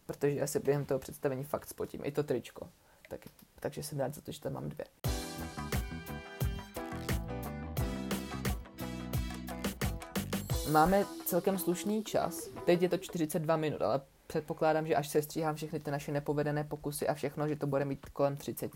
Protože 0.05 0.35
já 0.35 0.47
se 0.47 0.59
během 0.59 0.85
toho 0.85 0.99
představení 0.99 1.43
fakt 1.43 1.69
spotím. 1.69 2.01
I 2.03 2.11
to 2.11 2.23
tričko. 2.23 2.69
Tak, 3.09 3.21
takže 3.59 3.83
jsem 3.83 3.99
rád 3.99 4.15
za 4.15 4.21
to, 4.21 4.31
že 4.31 4.41
tam 4.41 4.53
mám 4.53 4.69
dvě. 4.69 4.85
Máme 10.71 11.05
celkem 11.25 11.57
slušný 11.57 12.03
čas. 12.03 12.49
Teď 12.65 12.81
je 12.81 12.89
to 12.89 12.97
42 12.97 13.57
minut, 13.57 13.81
ale 13.81 14.01
předpokládám, 14.27 14.87
že 14.87 14.95
až 14.95 15.07
se 15.07 15.21
stříhám 15.21 15.55
všechny 15.55 15.79
ty 15.79 15.91
naše 15.91 16.11
nepovedené 16.11 16.63
pokusy 16.63 17.07
a 17.07 17.13
všechno, 17.13 17.47
že 17.47 17.55
to 17.55 17.67
bude 17.67 17.85
mít 17.85 18.05
kolem 18.09 18.37
30. 18.37 18.71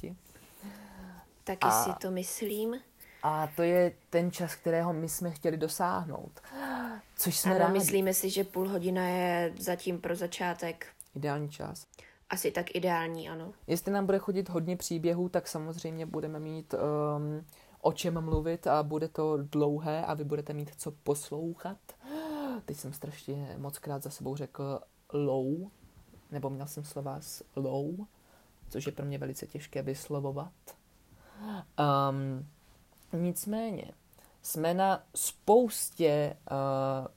Taky 1.44 1.68
a... 1.68 1.84
si 1.84 1.90
to 2.02 2.12
myslím. 2.12 2.76
A 3.24 3.48
to 3.56 3.64
je 3.64 3.92
ten 4.10 4.32
čas, 4.32 4.56
kterého 4.56 4.94
my 4.94 5.10
jsme 5.10 5.32
chtěli 5.32 5.58
dosáhnout. 5.58 6.42
Což 7.16 7.38
jsme 7.38 7.52
ano, 7.52 7.60
rádi. 7.60 7.74
myslíme 7.74 8.14
si, 8.14 8.30
že 8.30 8.44
půl 8.44 8.70
hodina 8.70 9.08
je 9.08 9.54
zatím 9.60 10.02
pro 10.02 10.16
začátek. 10.16 10.88
Ideální 11.16 11.50
čas. 11.50 11.88
Asi 12.30 12.52
tak 12.52 12.76
ideální, 12.76 13.30
ano. 13.30 13.54
Jestli 13.68 13.92
nám 13.92 14.06
bude 14.06 14.20
chodit 14.20 14.50
hodně 14.50 14.78
příběhů, 14.78 15.30
tak 15.30 15.48
samozřejmě 15.48 16.06
budeme 16.06 16.40
mít 16.40 16.74
um, 16.74 17.46
o 17.82 17.94
čem 17.94 18.22
mluvit 18.22 18.68
a 18.68 18.84
bude 18.84 19.08
to 19.08 19.38
dlouhé 19.38 20.06
a 20.06 20.14
vy 20.14 20.24
budete 20.24 20.54
mít 20.54 20.72
co 20.78 20.92
poslouchat. 20.92 21.78
Teď 22.66 22.78
jsem 22.78 22.94
strašně 22.94 23.56
moc 23.58 23.80
krát 23.80 24.04
za 24.04 24.10
sebou 24.10 24.36
řekl 24.36 24.80
low, 25.14 25.72
nebo 26.32 26.50
měl 26.50 26.68
jsem 26.68 26.84
slova 26.84 27.22
s 27.22 27.44
low, 27.56 27.96
což 28.70 28.86
je 28.86 28.92
pro 28.92 29.06
mě 29.06 29.18
velice 29.18 29.48
těžké 29.48 29.82
vyslovovat. 29.82 30.54
Um, 31.80 32.48
Nicméně 33.18 33.92
jsme 34.42 34.74
na 34.74 35.04
spoustě 35.16 36.38
uh, 36.52 37.08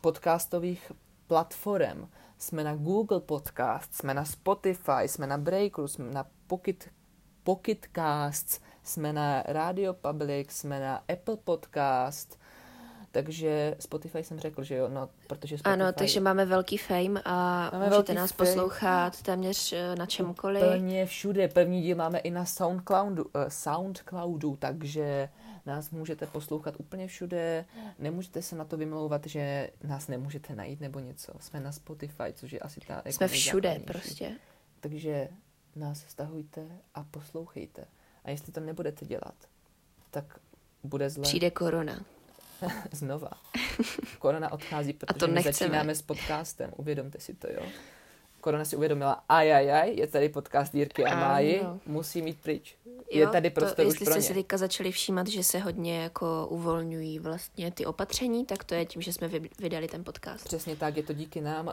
podcastových 0.00 0.92
platform. 1.26 2.08
Jsme 2.38 2.64
na 2.64 2.74
Google 2.74 3.20
Podcast, 3.20 3.94
jsme 3.94 4.14
na 4.14 4.24
Spotify, 4.24 5.02
jsme 5.02 5.26
na 5.26 5.38
Breaker, 5.38 5.88
jsme 5.88 6.04
na 6.04 6.26
Pocket, 6.46 6.88
Pocketcasts, 7.44 8.60
jsme 8.82 9.12
na 9.12 9.42
Radio 9.42 9.94
Public, 9.94 10.50
jsme 10.50 10.80
na 10.80 10.96
Apple 10.96 11.36
Podcast, 11.36 12.38
takže 13.16 13.76
Spotify 13.78 14.24
jsem 14.24 14.40
řekl, 14.40 14.64
že 14.64 14.74
jo, 14.74 14.88
no, 14.88 15.08
protože 15.26 15.58
Spotify... 15.58 15.82
Ano, 15.82 15.92
takže 15.92 16.20
máme 16.20 16.44
velký 16.44 16.78
fame 16.78 17.22
a 17.24 17.70
máme 17.72 17.86
můžete 17.86 18.14
nás 18.14 18.32
fame. 18.32 18.50
poslouchat 18.50 19.22
téměř 19.22 19.72
eh, 19.72 19.96
na 19.96 20.06
čemkoliv. 20.06 20.64
Plně 20.64 21.06
všude, 21.06 21.48
první 21.48 21.82
díl 21.82 21.96
máme 21.96 22.18
i 22.18 22.30
na 22.30 22.44
Soundcloudu, 22.44 23.24
uh, 23.24 23.30
Soundcloudu, 23.48 24.56
takže 24.56 25.28
nás 25.66 25.90
můžete 25.90 26.26
poslouchat 26.26 26.74
úplně 26.78 27.06
všude, 27.06 27.64
nemůžete 27.98 28.42
se 28.42 28.56
na 28.56 28.64
to 28.64 28.76
vymlouvat, 28.76 29.26
že 29.26 29.70
nás 29.84 30.08
nemůžete 30.08 30.54
najít 30.54 30.80
nebo 30.80 30.98
něco. 30.98 31.32
Jsme 31.40 31.60
na 31.60 31.72
Spotify, 31.72 32.32
což 32.34 32.52
je 32.52 32.58
asi 32.58 32.80
ta... 32.80 32.94
Jako 32.94 33.10
Jsme 33.10 33.28
všude 33.28 33.80
prostě. 33.86 34.32
Takže 34.80 35.28
nás 35.76 36.04
stahujte 36.08 36.66
a 36.94 37.04
poslouchejte. 37.04 37.84
A 38.24 38.30
jestli 38.30 38.52
to 38.52 38.60
nebudete 38.60 39.06
dělat, 39.06 39.34
tak 40.10 40.40
bude 40.82 41.10
zle. 41.10 41.22
Přijde 41.22 41.50
korona. 41.50 42.04
Znova. 42.92 43.30
Korona 44.18 44.52
odchází, 44.52 44.92
protože 44.92 45.16
a 45.16 45.18
to 45.18 45.28
my 45.28 45.42
začínáme 45.42 45.94
s 45.94 46.02
podcastem. 46.02 46.70
Uvědomte 46.76 47.20
si 47.20 47.34
to, 47.34 47.46
jo. 47.52 47.62
Korona 48.40 48.64
si 48.64 48.76
uvědomila, 48.76 49.24
ajajaj, 49.28 49.94
je 49.94 50.06
tady 50.06 50.28
podcast 50.28 50.74
Jirky 50.74 51.04
a 51.04 51.20
Máji, 51.20 51.62
musí 51.86 52.22
mít 52.22 52.40
pryč. 52.40 52.76
Je 53.10 53.22
jo, 53.22 53.30
tady 53.30 53.50
prostor 53.50 53.84
to, 53.84 53.88
už 53.88 53.98
pro 53.98 54.04
ně. 54.04 54.10
Jestli 54.10 54.22
si 54.22 54.34
teďka 54.34 54.56
začali 54.56 54.92
všímat, 54.92 55.26
že 55.26 55.44
se 55.44 55.58
hodně 55.58 55.98
jako 55.98 56.46
uvolňují 56.50 57.18
vlastně 57.18 57.70
ty 57.70 57.86
opatření, 57.86 58.46
tak 58.46 58.64
to 58.64 58.74
je 58.74 58.86
tím, 58.86 59.02
že 59.02 59.12
jsme 59.12 59.30
vydali 59.58 59.88
ten 59.88 60.04
podcast. 60.04 60.44
Přesně 60.44 60.76
tak, 60.76 60.96
je 60.96 61.02
to 61.02 61.12
díky 61.12 61.40
nám 61.40 61.70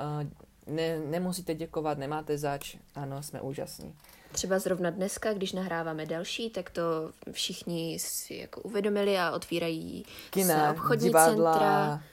Ne, 0.67 0.99
nemusíte 0.99 1.55
děkovat, 1.55 1.97
nemáte 1.97 2.37
zač. 2.37 2.77
Ano, 2.95 3.23
jsme 3.23 3.41
úžasní. 3.41 3.95
Třeba 4.33 4.59
zrovna 4.59 4.89
dneska, 4.89 5.33
když 5.33 5.53
nahráváme 5.53 6.05
další, 6.05 6.49
tak 6.49 6.69
to 6.69 7.11
všichni 7.31 7.99
si 7.99 8.35
jako 8.35 8.61
uvědomili 8.61 9.17
a 9.17 9.31
otvírají 9.31 10.05
Kina, 10.29 10.65
se 10.65 10.71
obchodní 10.71 11.07
divadla. 11.07 11.53
centra, 11.53 12.03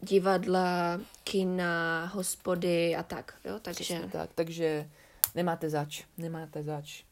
divadla, 0.00 1.00
kina, 1.24 2.06
hospody 2.14 2.96
a 2.96 3.02
tak. 3.02 3.34
Jo? 3.44 3.58
Takže 3.62 3.84
Přesně 3.84 4.08
tak, 4.12 4.30
takže 4.34 4.88
nemáte 5.34 5.70
zač, 5.70 6.04
nemáte 6.18 6.62
zač. 6.62 7.02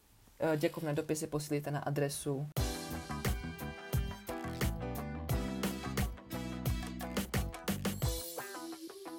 Eh, 0.41 0.57
Děkovné 0.57 0.95
dopisy 0.95 1.27
posílíte 1.27 1.71
na 1.71 1.81
adresu 1.81 2.49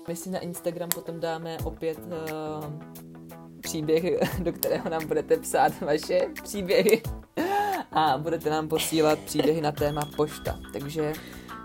My 0.07 0.15
si 0.15 0.30
na 0.30 0.39
Instagram 0.39 0.89
potom 0.89 1.20
dáme 1.20 1.57
opět 1.63 1.97
uh, 1.97 3.09
příběh, 3.70 4.03
do 4.39 4.53
kterého 4.53 4.89
nám 4.89 5.07
budete 5.07 5.38
psát 5.38 5.82
vaše 5.82 6.22
příběhy 6.43 7.01
a 7.91 8.17
budete 8.17 8.49
nám 8.49 8.67
posílat 8.67 9.20
příběhy 9.20 9.61
na 9.61 9.72
téma 9.72 10.01
pošta. 10.15 10.59
Takže 10.74 11.13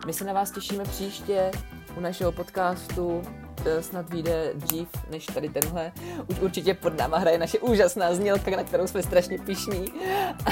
my 0.06 0.12
se 0.12 0.24
na 0.24 0.32
vás 0.32 0.50
těšíme 0.50 0.84
příště 0.84 1.50
u 1.96 2.00
našeho 2.00 2.32
podcastu. 2.32 3.22
Snad 3.80 4.10
vyjde 4.10 4.52
dřív 4.54 4.88
než 5.10 5.26
tady 5.26 5.48
tenhle. 5.48 5.92
Už 6.26 6.40
určitě 6.40 6.74
pod 6.74 6.98
náma 6.98 7.18
hraje 7.18 7.38
naše 7.38 7.58
úžasná 7.58 8.14
znělka, 8.14 8.50
na 8.50 8.64
kterou 8.64 8.86
jsme 8.86 9.02
strašně 9.02 9.38
pišní. 9.38 9.84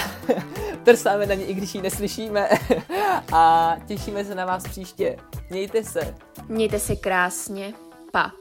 Trsáme 0.84 1.26
na 1.26 1.34
ní, 1.34 1.44
i 1.44 1.54
když 1.54 1.74
ji 1.74 1.82
neslyšíme. 1.82 2.48
A 3.32 3.76
těšíme 3.86 4.24
se 4.24 4.34
na 4.34 4.44
vás 4.44 4.62
příště. 4.64 5.16
Mějte 5.50 5.84
se. 5.84 6.14
mějte 6.48 6.78
se 6.78 6.96
krásně. 6.96 7.74
Pa. 8.12 8.32